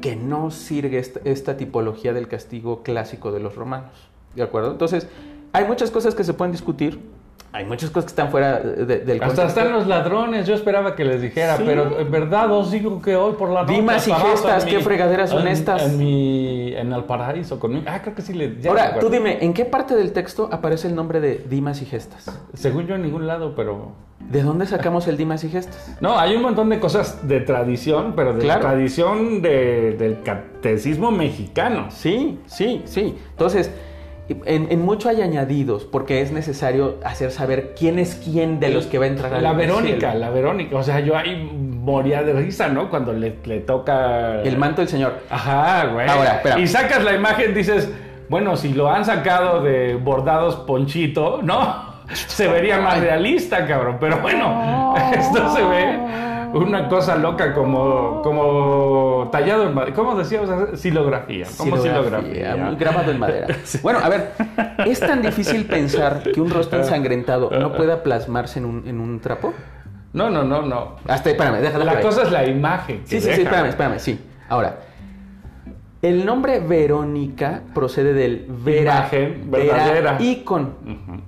[0.00, 4.10] que no sirve esta, esta tipología del castigo clásico de los romanos.
[4.36, 4.72] ¿De acuerdo?
[4.72, 5.08] Entonces,
[5.54, 7.00] hay muchas cosas que se pueden discutir.
[7.52, 9.60] Hay muchas cosas que están fuera de- de- del Hasta contexto.
[9.60, 11.62] están los ladrones, yo esperaba que les dijera, Sí.
[11.64, 13.74] pero en verdad os digo que hoy por la noche...
[13.76, 15.82] Dimas y gestas, ¿qué fregaderas son en- estas?
[15.84, 16.74] En mi...
[16.74, 17.84] en el paraíso conmigo.
[17.86, 18.58] Ah, creo que sí le...
[18.68, 22.28] Ahora, tú dime, ¿en qué parte del texto aparece el nombre de Dimas y Gestas?
[22.54, 23.92] Según yo en ningún lado, pero...
[24.18, 25.96] ¿De dónde sacamos el Dimas y Gestas?
[26.00, 28.62] No, hay un montón de cosas de tradición, pero de Claro.
[28.62, 31.86] tradición de- del catecismo mexicano.
[31.90, 33.16] Sí, sí, sí.
[33.30, 33.70] Entonces,
[34.28, 38.86] en, en mucho hay añadidos, porque es necesario hacer saber quién es quién de los
[38.86, 40.24] que va a entrar al La Verónica, cielo.
[40.24, 40.76] la Verónica.
[40.76, 42.88] O sea, yo ahí moría de risa, ¿no?
[42.88, 44.40] Cuando le, le toca.
[44.42, 45.18] El manto del Señor.
[45.28, 46.08] Ajá, güey.
[46.08, 46.58] Ahora, espera.
[46.58, 47.90] Y sacas la imagen, dices,
[48.28, 51.94] bueno, si lo han sacado de bordados ponchito, ¿no?
[52.14, 53.98] Se vería más realista, cabrón.
[54.00, 55.98] Pero bueno, esto se ve
[56.54, 59.94] una cosa loca como, como tallado en madera.
[59.94, 60.50] ¿Cómo decíamos?
[60.78, 61.46] Silografía.
[61.56, 62.52] Como silografía.
[62.52, 63.46] Silografía, grabado en madera.
[63.82, 64.32] Bueno, a ver,
[64.86, 69.20] ¿es tan difícil pensar que un rostro ensangrentado no pueda plasmarse en un, en un
[69.20, 69.52] trapo?
[70.12, 70.96] No, no, no, no.
[71.08, 73.00] Hasta, espérame, déjala La cosa es la imagen.
[73.02, 74.18] que Sí, sí, sí, espérame, espérame, sí.
[74.48, 74.78] Ahora,
[76.02, 80.16] el nombre Verónica procede del Vera, Imagen verdadera.
[80.20, 80.74] Icon.
[80.84, 81.20] Ujú.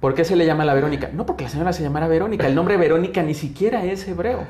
[0.00, 1.10] ¿Por qué se le llama la Verónica?
[1.12, 2.46] No porque la señora se llamara Verónica.
[2.46, 4.46] El nombre Verónica ni siquiera es hebreo.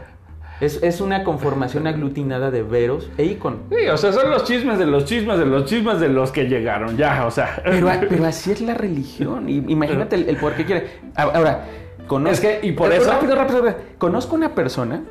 [0.60, 3.60] Es, es una conformación aglutinada de veros e icon.
[3.70, 6.44] Sí, o sea, son los chismes de los chismes de los chismes de los que
[6.48, 7.60] llegaron, ya, o sea.
[7.64, 9.48] Pero, pero así es la religión.
[9.48, 10.86] Y- Imagínate el, el por qué quiere.
[11.14, 11.64] Ahora,
[12.08, 12.32] conozco.
[12.34, 13.82] Es que, y por eso- Rápido, rápido, rápido.
[13.98, 15.04] Conozco una persona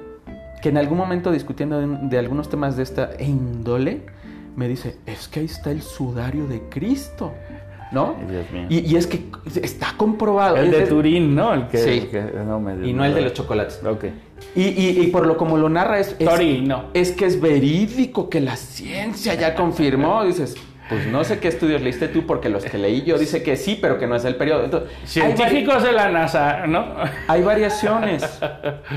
[0.62, 4.02] que en algún momento discutiendo de, de algunos temas de esta índole,
[4.58, 7.34] me dice: Es que ahí está el sudario de Cristo.
[7.94, 8.18] ¿No?
[8.30, 8.66] Dios mío.
[8.68, 9.24] Y, y es que
[9.62, 10.58] está comprobado.
[10.58, 11.54] El de- Turín, ¿no?
[11.54, 11.90] El que, Sí.
[11.90, 13.82] el que- no me Y no el de los chocolates.
[13.86, 14.04] Ok.
[14.56, 16.86] Y, y- y por lo como lo narra es, es, Torino.
[16.94, 20.24] es que es verídico, que la ciencia ya confirmó.
[20.26, 20.56] Dices,
[20.90, 23.78] pues no sé qué estudios leíste tú, porque los que leí yo dice que sí,
[23.80, 24.64] pero que no es del periodo.
[24.64, 26.86] Entonces, Científicos de la NASA, ¿no?
[27.28, 28.40] hay variaciones,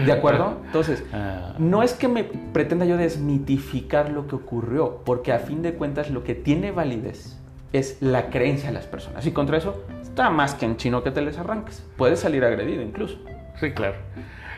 [0.07, 0.59] ¿de acuerdo?
[0.66, 1.55] Entonces, Ah.
[1.59, 6.11] no es que me pretenda yo desmitificar lo que ocurrió, porque a fin de cuentas
[6.11, 7.36] lo que tiene validez
[7.72, 9.26] es la creencia de las personas.
[9.26, 11.84] Y contra eso, está más que en chino que te les arranques.
[11.96, 13.18] Puedes salir agredido incluso.
[13.61, 13.96] Sí, claro.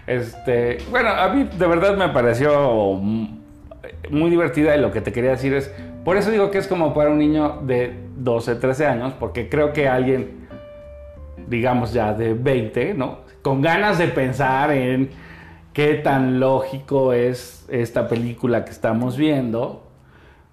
[0.07, 3.01] Este, bueno, a mí de verdad me pareció
[4.11, 5.73] muy divertida y lo que te quería decir es,
[6.05, 9.73] por eso digo que es como para un niño de 12, 13 años, porque creo
[9.73, 10.43] que alguien
[11.47, 13.19] digamos ya de 20, ¿no?
[13.43, 15.11] Con ganas de pensar en
[15.73, 19.85] qué tan lógico es esta película que estamos viendo,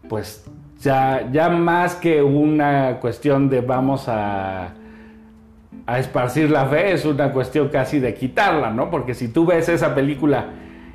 [0.07, 0.45] pues
[0.79, 4.73] ya, ya más que una cuestión de vamos a,
[5.85, 8.89] a esparcir la fe, es una cuestión casi de quitarla, ¿no?
[8.89, 10.47] Porque si tú ves esa película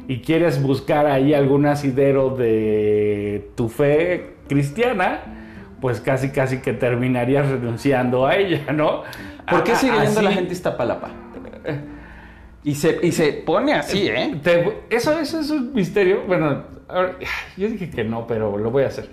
[0.06, 5.20] y quieres buscar ahí algún asidero de tu fe cristiana,
[5.80, 9.02] pues casi casi que terminarías renunciando a ella, ¿no?
[9.50, 11.10] ¿Por qué sigue yendo la gente Iztapalapa?
[12.62, 14.36] Y se, y se pone así, ¿eh?
[14.42, 16.22] Te- eso, eso es un misterio.
[16.26, 16.62] Bueno,
[17.56, 19.08] yo dije que no, pero lo voy a hacer.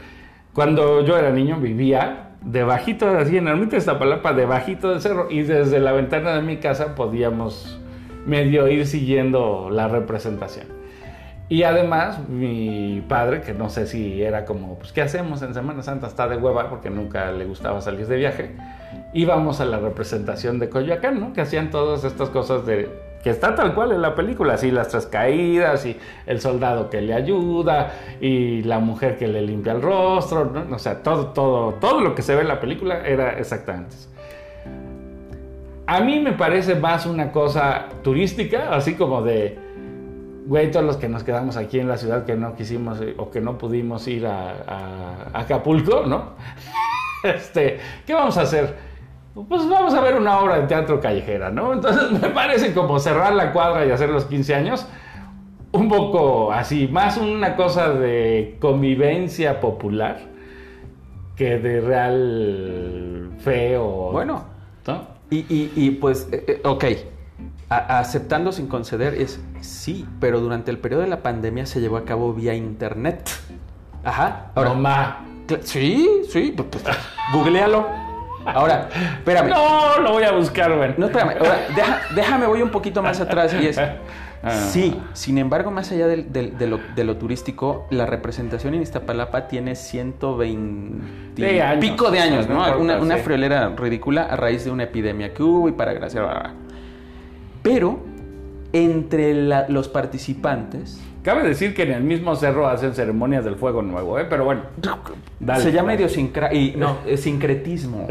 [0.54, 5.44] Cuando yo era niño vivía debajito, así en Ermita de Iztapalapa, debajito del cerro, y
[5.44, 7.80] desde la ventana de mi casa podíamos
[8.26, 10.68] medio ir siguiendo la representación.
[11.50, 15.84] Y además, mi padre, que no sé si era como, pues, ¿qué hacemos en Semana
[15.84, 16.08] Santa?
[16.08, 18.56] Está de hueva porque nunca le gustaba salir de viaje.
[19.14, 21.34] Íbamos a la representación de Coyoacán, ¿no?
[21.34, 22.89] Que hacían todas estas cosas de,
[23.24, 25.96] que está tal cual en la película, así las tres caídas y
[26.26, 30.76] el soldado que le ayuda y la mujer que le limpia el rostro, ¿no?
[30.76, 34.10] O sea, todo, todo, todo lo que se ve en la película era exactamente eso.
[35.88, 39.60] A mí me parece más una cosa turística, así como de,
[40.46, 43.30] güey, todos los que nos quedamos aquí en la ciudad que no quisimos eh, o
[43.30, 46.32] que no pudimos ir a, a- Acapulco, ¿no?
[47.24, 48.91] Este, ¿qué vamos a hacer?
[49.34, 51.74] Pues vamos a ver una obra de teatro callejera, ¿no?
[51.74, 54.86] Entonces me parece como cerrar la cuadra y hacer los 15 años,
[55.72, 60.20] un poco así, más una cosa de convivencia popular
[61.38, 64.12] que de real fe o...
[64.12, 64.44] Bueno.
[64.86, 65.08] ¿no?
[65.30, 66.84] Y, y- y, pues, eh, eh, ok,
[67.70, 71.96] A- aceptando sin conceder es sí, pero durante el periodo de la pandemia se llevó
[71.98, 73.30] a cabo vía internet.
[74.04, 74.52] Ajá.
[74.56, 75.26] Ahora, No, ma.
[75.48, 76.84] cla- sí, sí, pues, pues,
[77.34, 77.88] googlealo.
[78.46, 78.89] Ahora,
[79.20, 79.50] espérame.
[79.50, 80.94] No, lo voy a buscar, güey.
[80.98, 81.36] No, espérame.
[81.39, 83.80] Ahora, deja- déjame, voy un poquito más atrás y es.
[84.72, 86.26] Sí, sin embargo, más allá de,
[86.68, 91.04] lo, de lo turístico, la representación en Iztapalapa tiene 120
[91.38, 93.22] y De años, pico de años, no una una sí.
[93.22, 96.24] friolera ridícula a raíz de una epidemia que hubo y para gracia.
[97.62, 98.00] Pero,
[98.74, 103.84] entre la- los participantes, Cabe decir que en el mismo cerro hacen ceremonias del fuego
[103.84, 104.26] nuevo, ¿eh?
[104.28, 104.62] Pero bueno.
[105.40, 105.62] Dale.
[105.64, 108.08] se llama idiosincra y no, es sincretismo.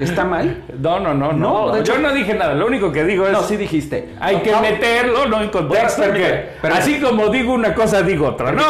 [0.00, 0.64] ¿Está mal?
[0.78, 1.66] No, no, no, no.
[1.66, 2.54] No, de hecho- Yo no dije nada.
[2.54, 3.32] Lo único que digo es.
[3.32, 4.14] No, sí dijiste.
[4.20, 6.02] Hay que No, meterlo, no en contexto.
[6.02, 6.14] Bueno,
[6.60, 6.74] permíteme.
[6.74, 8.62] así como digo una cosa, digo otra, ¿no?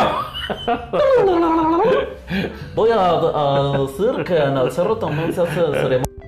[2.74, 6.02] Voy a, a decir que en el cerro también se hace ceremonia.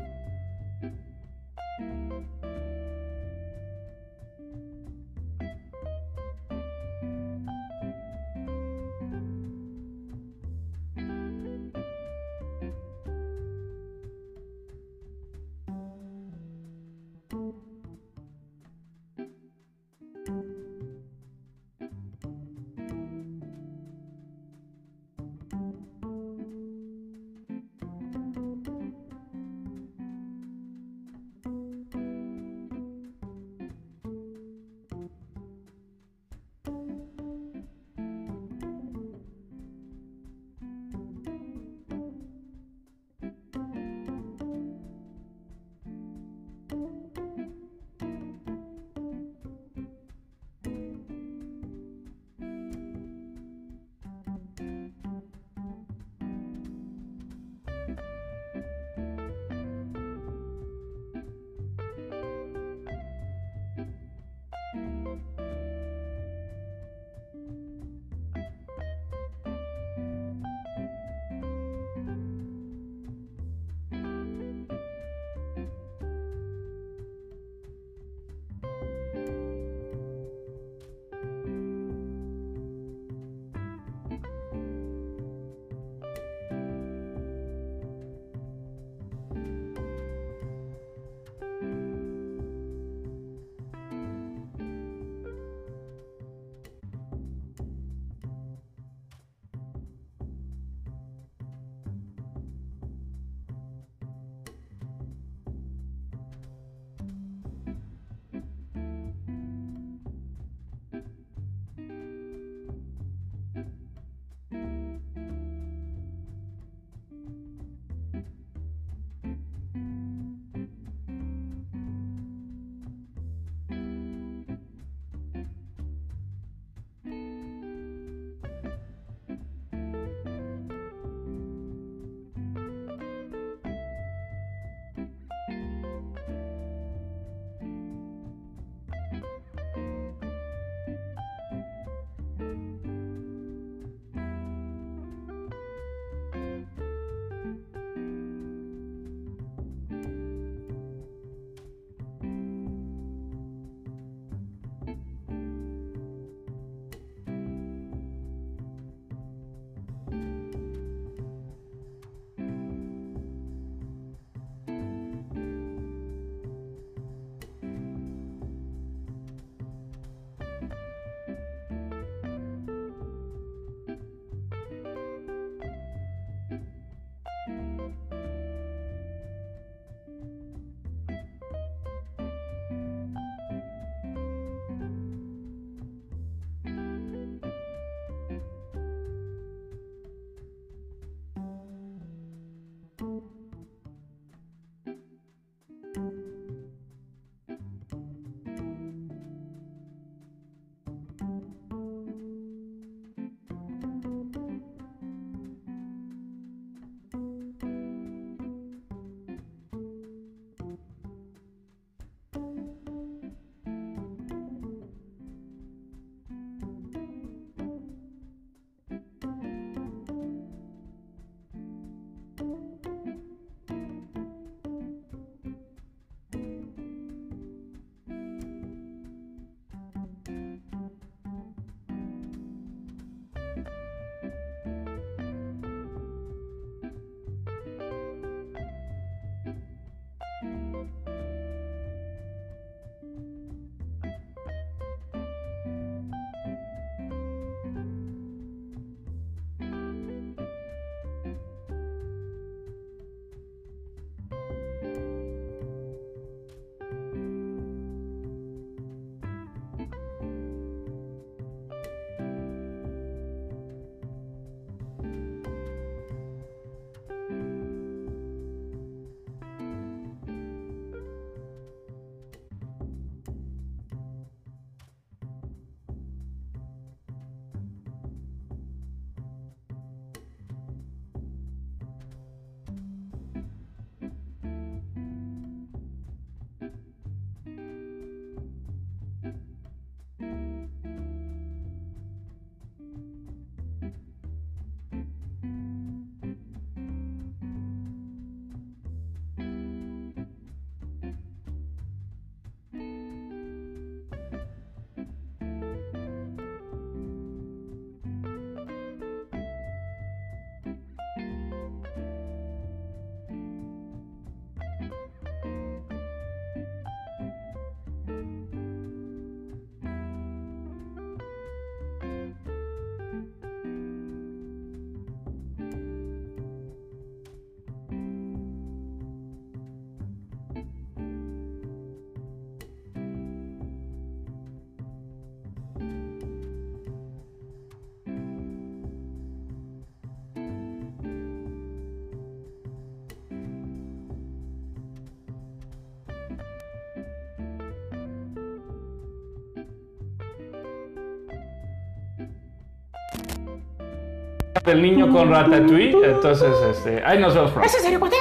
[354.69, 355.97] El niño con Ratatouille.
[356.05, 357.67] Entonces, este, ahí nos vemos pronto.
[357.69, 358.17] ¿Es en serio, cuate?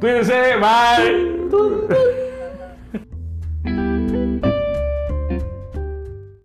[0.00, 2.19] Cuídense, bye.